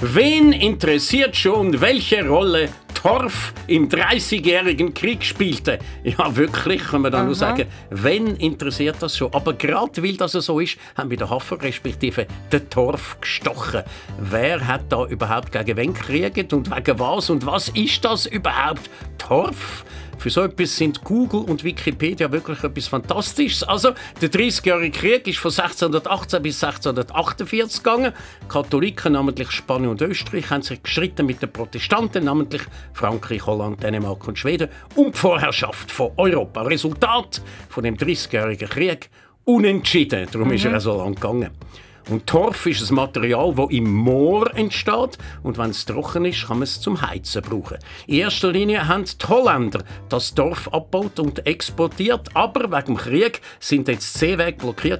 Wen 0.00 0.52
interessiert 0.52 1.36
schon, 1.36 1.80
welche 1.80 2.26
Rolle 2.26 2.68
Torf 2.92 3.52
im 3.66 3.88
30-jährigen 3.88 4.94
Krieg 4.94 5.22
spielte? 5.24 5.78
Ja, 6.02 6.34
wirklich, 6.34 6.82
kann 6.82 7.02
man 7.02 7.12
da 7.12 7.22
nur 7.22 7.34
sagen, 7.34 7.66
wen 7.90 8.34
interessiert 8.36 8.96
das 9.00 9.16
schon? 9.16 9.32
Aber 9.32 9.52
gerade 9.52 10.02
weil 10.02 10.16
das 10.16 10.32
so 10.32 10.58
ist, 10.58 10.76
haben 10.96 11.10
wir 11.10 11.16
den 11.18 11.28
Hafer 11.30 11.60
respektive 11.62 12.26
den 12.50 12.68
Torf 12.70 13.18
gestochen. 13.20 13.82
Wer 14.18 14.66
hat 14.66 14.90
da 14.90 15.04
überhaupt 15.06 15.52
gegen 15.52 15.76
wen 15.76 15.94
gekriegt 15.94 16.52
und 16.52 16.74
wegen 16.74 16.98
was? 16.98 17.30
Und 17.30 17.46
was 17.46 17.68
ist 17.68 18.04
das 18.04 18.26
überhaupt? 18.26 18.90
Torf? 19.18 19.84
Für 20.24 20.30
so 20.30 20.40
etwas 20.40 20.74
sind 20.74 21.04
Google 21.04 21.42
und 21.42 21.64
Wikipedia 21.64 22.32
wirklich 22.32 22.64
etwas 22.64 22.86
Fantastisches. 22.86 23.62
Also, 23.62 23.90
der 24.22 24.30
30-jährige 24.30 24.98
Krieg 24.98 25.28
ist 25.28 25.36
von 25.36 25.50
1618 25.50 26.42
bis 26.42 26.64
1648 26.64 27.82
gegangen. 27.82 28.14
Die 28.42 28.48
Katholiken, 28.48 29.12
namentlich 29.12 29.50
Spanien 29.50 29.90
und 29.90 30.00
Österreich, 30.00 30.48
haben 30.48 30.62
sich 30.62 30.82
gestritten 30.82 31.26
mit 31.26 31.42
den 31.42 31.52
Protestanten, 31.52 32.24
namentlich 32.24 32.62
Frankreich, 32.94 33.44
Holland, 33.44 33.82
Dänemark 33.82 34.26
und 34.26 34.38
Schweden, 34.38 34.70
um 34.94 35.12
die 35.12 35.18
Vorherrschaft 35.18 35.90
von 35.90 36.12
Europa. 36.16 36.62
Resultat 36.62 37.42
von 37.68 37.84
dem 37.84 37.98
30-jährigen 37.98 38.70
Krieg 38.70 39.10
unentschieden. 39.44 40.26
Darum 40.32 40.50
ist 40.52 40.64
er 40.64 40.74
auch 40.74 40.80
so 40.80 40.96
lang 40.96 41.16
gegangen. 41.16 41.50
Und 42.10 42.26
Torf 42.26 42.66
ist 42.66 42.90
ein 42.90 42.94
Material, 42.94 43.54
das 43.54 43.70
im 43.70 43.90
Moor 43.90 44.54
entsteht 44.54 45.16
und 45.42 45.56
wenn 45.56 45.70
es 45.70 45.86
trocken 45.86 46.26
ist, 46.26 46.46
kann 46.46 46.58
man 46.58 46.64
es 46.64 46.80
zum 46.80 47.00
Heizen 47.00 47.42
brauchen. 47.42 47.78
In 48.06 48.16
erster 48.16 48.52
Linie 48.52 48.86
haben 48.86 49.04
die 49.04 49.26
Holländer 49.26 49.82
das 50.10 50.34
Torf 50.34 50.68
abgebaut 50.68 51.18
und 51.18 51.46
exportiert, 51.46 52.28
aber 52.34 52.70
wegen 52.70 52.94
dem 52.94 52.96
Krieg 52.96 53.40
sind 53.58 53.88
jetzt 53.88 54.14
die 54.14 54.18
Seewege 54.18 54.58
blockiert 54.58 54.94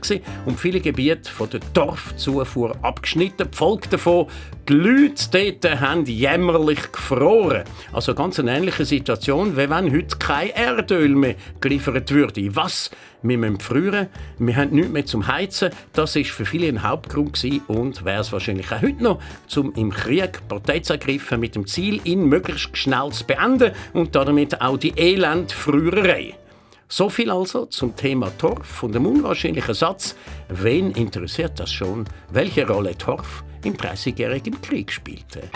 und 0.47 0.59
viele 0.59 0.81
Gebiete 0.81 1.31
von 1.31 1.51
der 1.51 1.61
Torfzufuhr 1.75 2.75
abgeschnitten. 2.83 3.51
Die 3.51 3.57
Folge 3.57 3.89
davon, 3.91 4.27
die 4.69 4.73
Leute 4.73 5.61
dort 5.61 5.81
haben 5.81 6.07
jämmerlich 6.07 6.91
gefroren. 6.91 7.65
Also 7.93 8.15
ganz 8.15 8.39
eine 8.39 8.57
ähnliche 8.57 8.87
Situation, 8.87 9.59
wie 9.59 9.69
wenn 9.69 9.93
heute 9.93 10.17
kein 10.19 10.51
Erdöl 10.51 11.11
mehr 11.11 11.35
geliefert 11.61 12.11
würde. 12.11 12.57
Was? 12.57 12.91
Wir 13.23 13.39
müssen 13.39 13.59
frieren, 13.59 14.09
wir 14.39 14.55
haben 14.55 14.71
nichts 14.73 14.91
mehr 14.91 15.07
zum 15.07 15.27
Heizen. 15.27 15.71
Das 15.95 16.15
ist 16.15 16.31
für 16.31 16.45
viele 16.45 16.69
ein 16.69 16.83
Hauptgrund 16.95 17.35
gewesen 17.35 17.63
und 17.67 18.05
wäre 18.05 18.21
es 18.21 18.33
wahrscheinlich 18.33 18.71
auch 18.71 18.81
heute 18.81 19.03
noch, 19.03 19.21
um 19.57 19.73
im 19.75 19.91
Krieg 19.91 20.41
Partei 20.49 20.79
zu 20.79 20.93
ergreifen 20.93 21.41
mit 21.41 21.57
dem 21.57 21.67
Ziel, 21.67 22.01
ihn 22.05 22.27
möglichst 22.27 22.77
schnell 22.77 23.11
zu 23.11 23.25
beenden 23.25 23.73
und 23.93 24.15
damit 24.15 24.61
auch 24.61 24.77
die 24.77 24.97
Elendfriererei. 24.97 26.35
So 26.89 27.09
viel 27.09 27.31
also 27.31 27.67
zum 27.67 27.97
Thema 27.97 28.31
Torf 28.39 28.83
und 28.85 28.95
dem 28.95 29.07
unwahrscheinlichen 29.07 29.75
Satz, 29.75 30.15
wen 30.49 30.93
interessiert 30.93 31.59
das 31.59 31.73
schon, 31.73 32.05
welche 32.31 32.67
Rolle 32.69 32.97
Torf 32.97 33.43
im 33.65 33.75
30-jährigen 33.77 34.61
Krieg 34.61 34.93
spielte. 34.93 35.51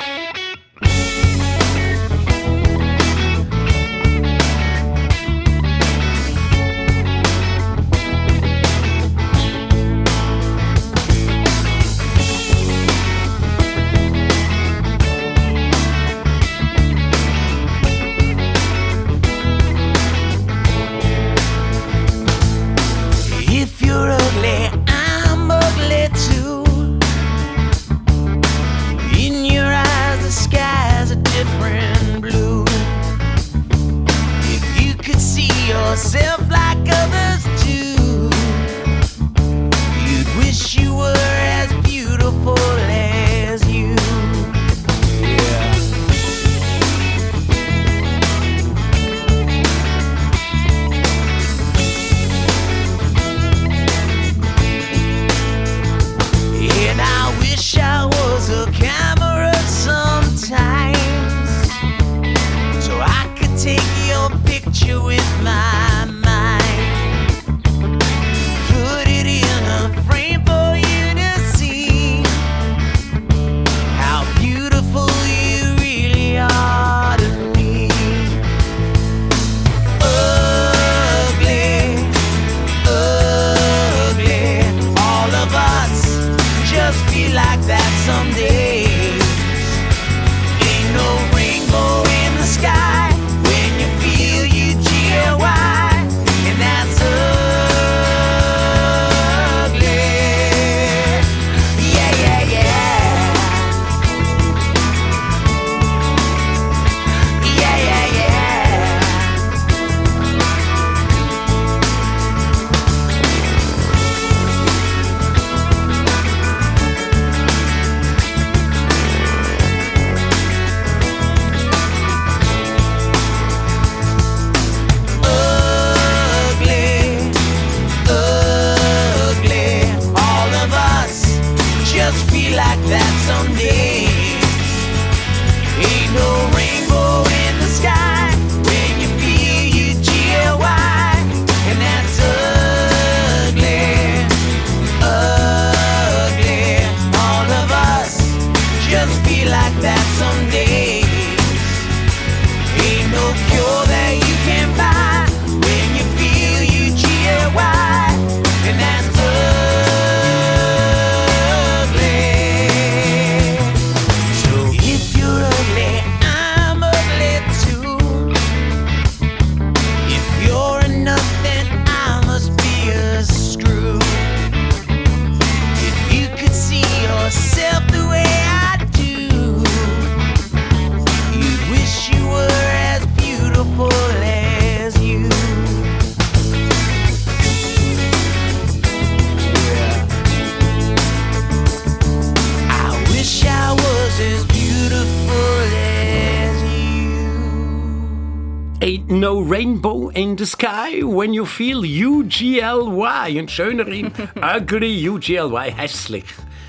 The 200.39 200.47
sky 200.47 201.03
when 201.03 201.34
you 201.34 201.45
feel 201.45 201.82
UGLY. 201.84 203.39
Ein 203.39 203.49
schönerin, 203.49 204.12
ugly 204.41 205.09
UGLY, 205.09 205.72
hässlich. 205.72 206.24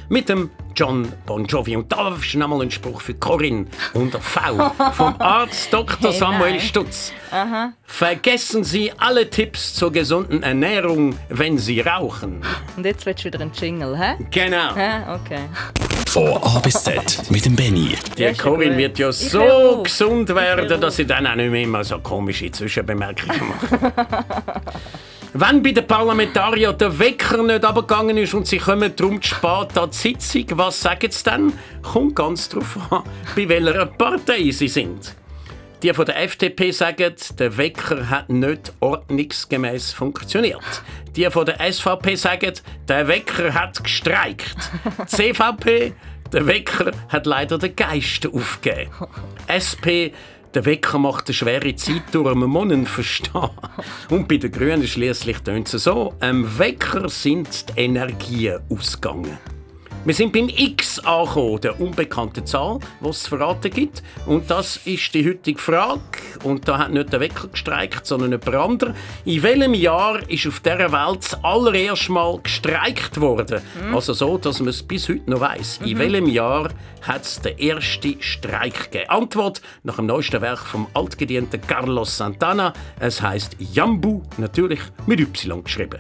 Mit 0.10 0.28
dem 0.28 0.50
John 0.80 1.12
Bon 1.26 1.44
Jovi. 1.44 1.76
Und 1.76 1.92
da 1.92 2.16
ist 2.16 2.36
noch 2.36 2.48
mal 2.48 2.62
ein 2.62 2.72
Spruch 2.72 3.02
für 3.02 3.14
Corinne 3.14 3.66
unter 3.94 4.22
V 4.22 4.72
vom 4.94 5.14
Arzt 5.20 5.74
Dr. 5.74 6.12
Hey, 6.12 6.18
Samuel 6.18 6.52
nein. 6.52 6.62
Stutz. 6.62 7.12
Aha. 7.32 7.74
Vergessen 7.84 8.64
Sie 8.64 8.94
alle 8.98 9.30
Tipps 9.30 9.74
zur 9.74 9.92
gesunden 9.92 10.42
Ernährung, 10.42 11.20
wenn 11.28 11.58
Sie 11.58 11.82
rauchen. 11.82 12.42
Und 12.78 12.86
jetzt 12.86 13.06
willst 13.06 13.26
du 13.26 13.28
wieder 13.28 13.42
einen 13.42 13.52
Jingle, 13.52 14.00
hä? 14.00 14.16
Genau. 14.32 14.74
Hä? 14.74 15.02
Okay. 15.16 15.42
Von 16.08 16.38
A 16.42 16.60
bis 16.60 16.82
Z 16.82 17.30
mit 17.30 17.44
dem 17.44 17.58
Benny. 17.58 17.98
Die 18.18 18.34
Corinne 18.36 18.78
wird 18.78 19.00
ja 19.00 19.12
so 19.12 19.84
gesund 19.84 20.34
werden, 20.34 20.80
dass 20.80 20.96
sie 20.96 21.06
dann 21.06 21.28
auch 21.28 21.36
nicht 21.36 21.52
mehr 21.52 21.64
immer 21.64 21.84
so 21.84 22.00
komische 22.00 22.50
Zwischenbemerkungen 22.50 23.50
macht. 23.50 23.82
Wenn 25.34 25.62
bei 25.62 25.72
den 25.72 25.86
Parlamentariern 25.86 26.76
der 26.76 26.98
Wecker 26.98 27.44
nicht 27.44 27.64
abgegangen 27.64 28.18
ist 28.18 28.34
und 28.34 28.48
sie 28.48 28.58
kommen 28.58 28.96
drum 28.96 29.22
zu 29.22 29.36
spät 29.36 29.78
an 29.78 29.92
die 29.92 29.96
Sitzung, 29.96 30.46
was 30.58 30.82
sagen 30.82 31.12
sie 31.12 31.24
dann? 31.24 31.54
Kommt 31.84 32.16
ganz 32.16 32.50
darauf 32.50 32.92
an, 32.92 33.04
bei 33.36 33.48
welcher 33.48 33.86
Partei 33.86 34.50
sie 34.50 34.68
sind. 34.68 35.16
Die 35.84 35.94
von 35.94 36.06
der 36.06 36.22
FDP 36.24 36.72
sagen, 36.72 37.14
der 37.38 37.58
Wecker 37.58 38.10
hat 38.10 38.30
nicht 38.30 38.74
ordnungsgemäß 38.80 39.94
funktioniert. 39.94 40.82
Die 41.16 41.30
von 41.30 41.46
der 41.46 41.60
SVP 41.72 42.16
sagen, 42.16 42.54
der 42.88 43.08
Wecker 43.08 43.54
hat 43.54 43.84
gestreikt. 43.84 44.56
CVP, 45.06 45.94
der 46.34 46.48
Wecker 46.48 46.92
hat 47.08 47.28
leider 47.28 47.60
den 47.60 47.76
Geist 47.76 48.26
aufgegeben. 48.26 48.92
SP, 49.46 50.12
der 50.54 50.66
Wecker 50.66 50.98
macht 50.98 51.28
eine 51.28 51.34
schwere 51.34 51.76
Zeit 51.76 52.04
durch 52.12 52.32
einen 52.32 52.50
Monnen 52.50 52.86
verstehen. 52.86 53.50
Und 54.10 54.28
bei 54.28 54.38
den 54.38 54.52
Grünen 54.52 54.88
schließlich 54.88 55.40
tönt 55.40 55.74
es 55.74 55.84
so: 55.84 56.14
Am 56.20 56.58
Wecker 56.58 57.10
sind 57.10 57.70
die 57.70 57.82
Energien 57.82 58.60
ausgegangen. 58.70 59.38
Wir 60.10 60.16
sind 60.16 60.34
beim 60.34 60.50
X 60.50 60.98
angekommen, 60.98 61.62
der 61.62 61.80
unbekannten 61.80 62.44
Zahl, 62.44 62.80
die 63.00 63.10
es 63.10 63.22
zu 63.22 63.30
verraten 63.30 63.70
gibt. 63.70 64.02
Und 64.26 64.50
das 64.50 64.78
ist 64.78 65.14
die 65.14 65.24
heutige 65.24 65.60
Frage. 65.60 66.02
Und 66.44 66.68
da 66.68 66.80
hat 66.80 66.92
nicht 66.92 67.14
der 67.14 67.20
Wecker 67.20 67.48
gestreikt, 67.50 68.08
sondern 68.08 68.32
jemand 68.32 68.56
anderer. 68.56 68.96
In 69.26 69.44
welchem 69.44 69.76
Jahr 69.76 70.28
ist 70.28 70.48
auf 70.48 70.62
dieser 70.62 70.92
Welt 70.92 71.20
das 71.20 71.44
allererste 71.44 72.12
Mal 72.12 72.40
gestreikt 72.42 73.22
worden? 73.22 73.62
Also 73.94 74.14
so, 74.14 74.40
dass 74.40 74.58
man 74.58 74.70
es 74.70 74.82
bis 74.82 75.08
heute 75.10 75.30
noch 75.30 75.42
weiss. 75.42 75.80
In 75.86 76.00
welchem 76.00 76.26
Jahr 76.26 76.70
hat 77.04 77.22
es 77.22 77.40
den 77.40 77.60
ersten 77.60 78.20
Streik 78.20 78.92
gegeben? 78.92 79.12
Antwort 79.12 79.62
nach 79.84 79.98
dem 79.98 80.08
neuesten 80.08 80.42
Werk 80.42 80.66
vom 80.66 80.88
altgedienten 80.96 81.62
Carlos 81.62 82.18
Santana. 82.18 82.74
Es 83.00 83.22
heißt 83.22 83.58
Jambu, 83.60 84.24
natürlich 84.40 84.80
mit 85.06 85.20
Y 85.20 85.64
geschrieben. 85.64 86.00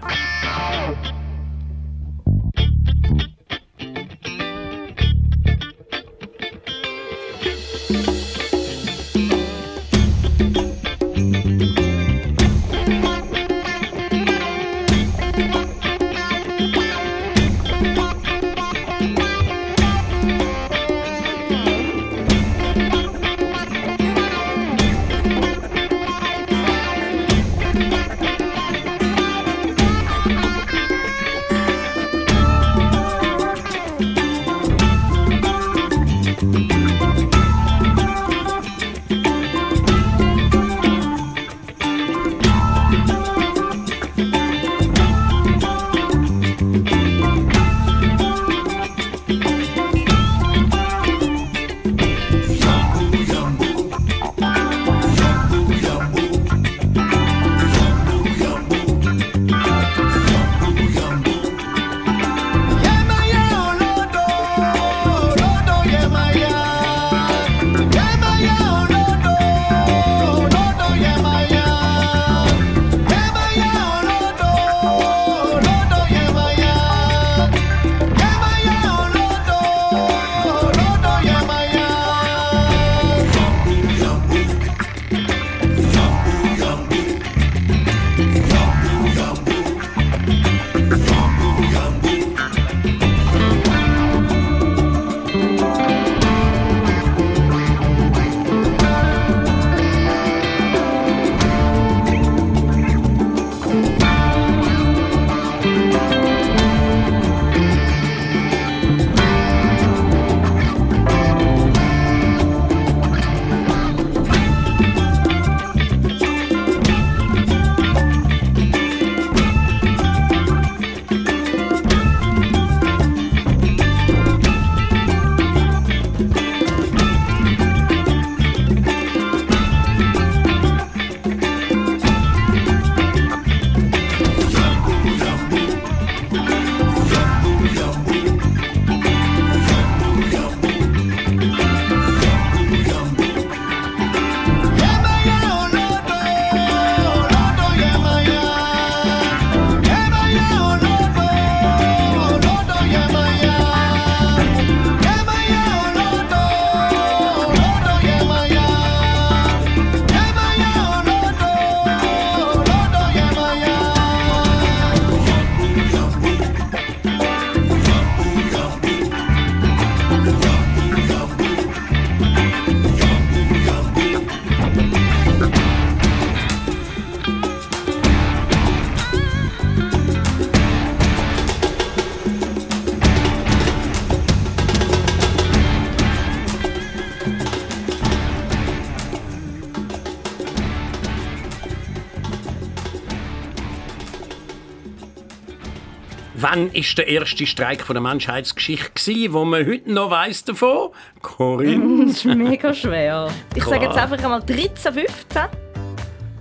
Wann 196.60 196.72
ist 196.74 196.98
der 196.98 197.08
erste 197.08 197.46
Streik 197.46 197.84
von 197.84 197.94
der 197.94 198.02
Menschheitsgeschichte 198.02 198.92
gsi, 198.94 199.30
wo 199.32 199.46
man 199.46 199.66
heute 199.66 199.90
noch 199.92 200.12
weiss 200.12 200.44
davon? 200.44 200.90
Corinne? 201.22 202.06
Das 202.10 202.18
ist 202.18 202.26
mega 202.26 202.74
schwer. 202.74 203.30
Ich 203.56 203.64
sage 203.64 203.86
jetzt 203.86 203.98
einfach 203.98 204.22
einmal 204.22 204.42
13, 204.42 204.94
15. 204.94 205.69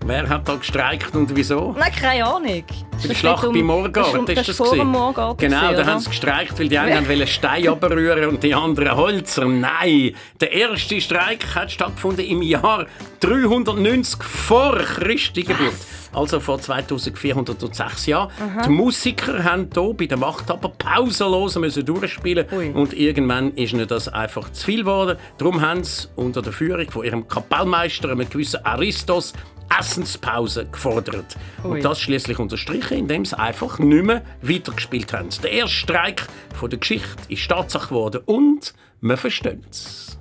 Wer 0.06 0.28
hat 0.28 0.48
da 0.48 0.54
gestreikt 0.56 1.14
und 1.14 1.34
wieso? 1.36 1.74
Nein, 1.78 1.92
keine 1.92 2.24
Ahnung. 2.24 2.64
Bei 3.02 3.08
der 3.08 3.14
Schlacht 3.14 3.52
bei 3.52 3.62
Morgarten 3.62 4.26
Das 4.26 4.48
ist 4.48 4.58
das? 4.58 4.74
Morgarten. 4.76 5.38
Genau, 5.38 5.60
gewesen, 5.60 5.76
da 5.76 5.86
haben 5.86 6.00
sie 6.00 6.08
gestreikt, 6.08 6.58
weil 6.58 6.68
die 6.68 6.78
einen 6.78 7.08
wollten 7.08 7.26
Steine 7.26 7.70
abrühren 7.70 8.28
und 8.28 8.42
die 8.42 8.54
anderen 8.54 8.96
Holzer. 8.96 9.44
Nein, 9.44 10.14
der 10.40 10.52
erste 10.52 11.00
Streik 11.00 11.54
hat 11.54 11.70
stattgefunden 11.70 12.24
im 12.24 12.42
Jahr 12.42 12.86
390 13.20 14.22
vor 14.22 14.78
Christi 14.78 15.42
Geburt. 15.42 15.74
Also 16.12 16.40
vor 16.40 16.58
2406 16.58 18.06
Jahren. 18.06 18.30
Aha. 18.40 18.62
Die 18.62 18.70
Musiker 18.70 19.44
haben 19.44 19.68
hier 19.72 19.94
bei 19.94 20.06
der 20.06 20.16
Machthaber 20.16 20.70
pausenlos 20.70 21.56
müssen 21.56 21.84
durchspielen 21.84 22.46
und 22.74 22.94
irgendwann 22.94 23.52
ist 23.54 23.74
ihnen 23.74 23.86
das 23.86 24.08
einfach 24.08 24.50
zu 24.52 24.64
viel 24.64 24.80
geworden. 24.80 25.18
Darum 25.36 25.60
haben 25.60 25.84
sie 25.84 26.08
unter 26.16 26.40
der 26.40 26.52
Führung 26.52 26.90
von 26.90 27.04
ihrem 27.04 27.28
Kapellmeister, 27.28 28.10
einem 28.10 28.28
gewissen 28.28 28.64
Aristos, 28.64 29.34
Essenspause 29.76 30.66
gefordert. 30.66 31.36
Ui. 31.64 31.70
Und 31.70 31.84
das 31.84 32.00
schließlich 32.00 32.38
unterstrichen, 32.38 32.98
indem 32.98 33.24
sie 33.24 33.38
einfach 33.38 33.78
nicht 33.78 34.04
mehr 34.04 34.22
weitergespielt 34.42 35.12
haben. 35.12 35.28
Der 35.42 35.52
erste 35.52 35.76
Streik 35.76 36.26
von 36.54 36.70
der 36.70 36.78
Geschichte 36.78 37.08
ist 37.28 37.48
Tatsache 37.48 37.88
geworden 37.88 38.22
und 38.26 38.74
man 39.00 39.16
versteht 39.16 39.64
es. 39.70 40.17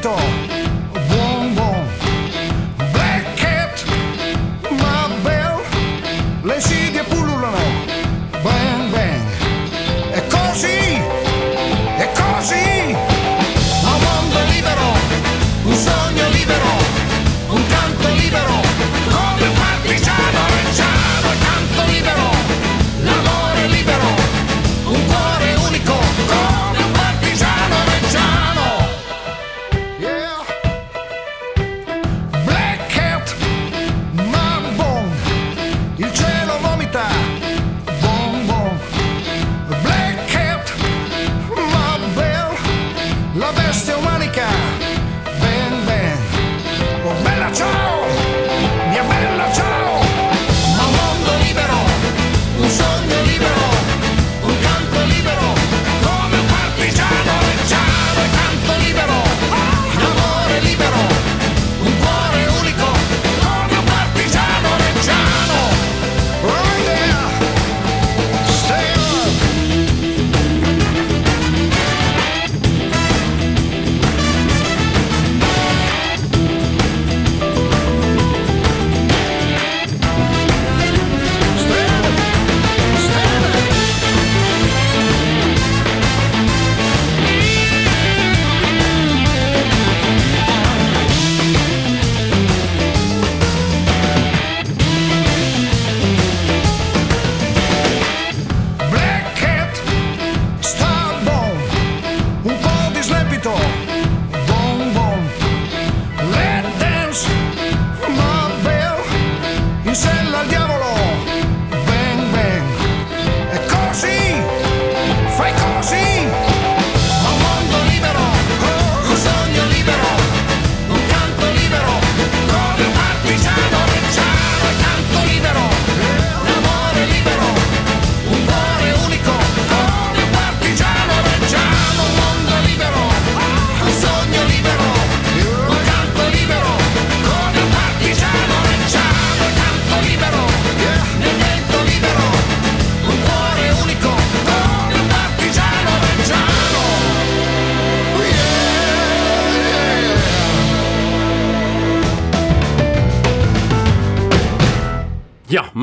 Tito. 0.00 0.59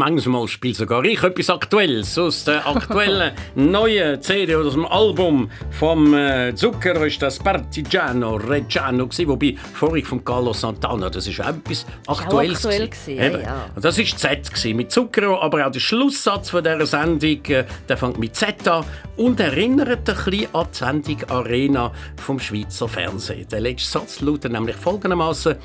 Manchmal 0.08 0.48
spielt 0.48 0.78
sogar 0.78 1.04
ich 1.04 1.22
etwas 1.22 1.50
Aktuelles 1.50 2.18
aus 2.18 2.46
der 2.46 2.66
aktuellen 2.66 3.34
neuen 3.56 4.22
CD 4.22 4.56
oder 4.56 4.68
aus 4.68 4.74
dem 4.74 4.86
Album 4.86 5.50
vom 5.72 6.14
äh, 6.14 6.56
Zucker 6.56 7.06
ist 7.06 7.22
das 7.22 7.38
Partigiano 7.38 8.38
Reggiano 8.38 9.06
gewesen, 9.06 9.28
wobei 9.28 9.56
vorhin 9.74 10.06
von 10.06 10.24
Carlos 10.24 10.62
Santana, 10.62 11.10
das 11.10 11.28
ist 11.28 11.42
auch 11.42 11.50
etwas 11.50 11.86
Aktuelles. 12.08 12.66
aktuell 12.66 12.88
gewesen. 12.88 13.18
gewesen, 13.18 13.42
ja, 13.42 13.66
Das 13.82 13.98
ist 13.98 14.18
Z 14.18 14.50
gewesen, 14.50 14.78
mit 14.78 14.94
Zucchero, 14.94 15.42
aber 15.42 15.68
auch 15.68 15.72
der 15.72 15.82
Schlusssatz 15.82 16.52
von 16.52 16.64
dieser 16.64 16.86
Sendung, 16.86 17.44
äh, 17.48 17.66
der 17.90 17.98
fängt 17.98 18.18
mit 18.18 18.34
Z 18.34 18.66
an 18.66 18.86
und 19.18 19.42
erinnert 19.42 19.90
ein 19.90 20.16
bisschen 20.16 20.56
an 20.56 20.68
die 20.72 20.78
Sendung 20.78 21.30
Arena 21.30 21.92
vom 22.16 22.40
Schweizer 22.40 22.88
Fernsehen. 22.88 23.46
Der 23.50 23.60
letzte 23.60 23.90
Satz 23.90 24.22
lautet 24.22 24.54
nämlich 24.54 24.78
folgendermaßen: 24.78 25.56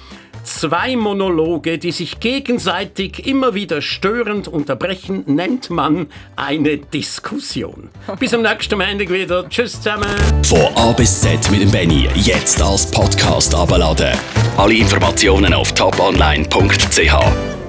Zwei 0.44 0.96
Monologe, 0.96 1.78
die 1.78 1.92
sich 1.92 2.20
gegenseitig 2.20 3.26
immer 3.26 3.54
wieder 3.54 3.80
störend 3.80 4.48
unterbrechen, 4.48 5.24
nennt 5.26 5.70
man 5.70 6.06
eine 6.36 6.78
Diskussion. 6.78 7.90
Bis 8.18 8.34
am 8.34 8.42
nächsten 8.42 8.78
Montag 8.78 9.10
wieder. 9.10 9.48
Tschüss 9.48 9.74
zusammen. 9.74 10.08
Von 10.42 10.66
A 10.76 10.92
bis 10.92 11.20
Z 11.20 11.50
mit 11.50 11.62
dem 11.62 11.70
Benny. 11.70 12.08
Jetzt 12.14 12.60
als 12.60 12.90
Podcast 12.90 13.54
abladen. 13.54 14.16
Alle 14.56 14.74
Informationen 14.74 15.54
auf 15.54 15.72
toponline.ch. 15.72 17.61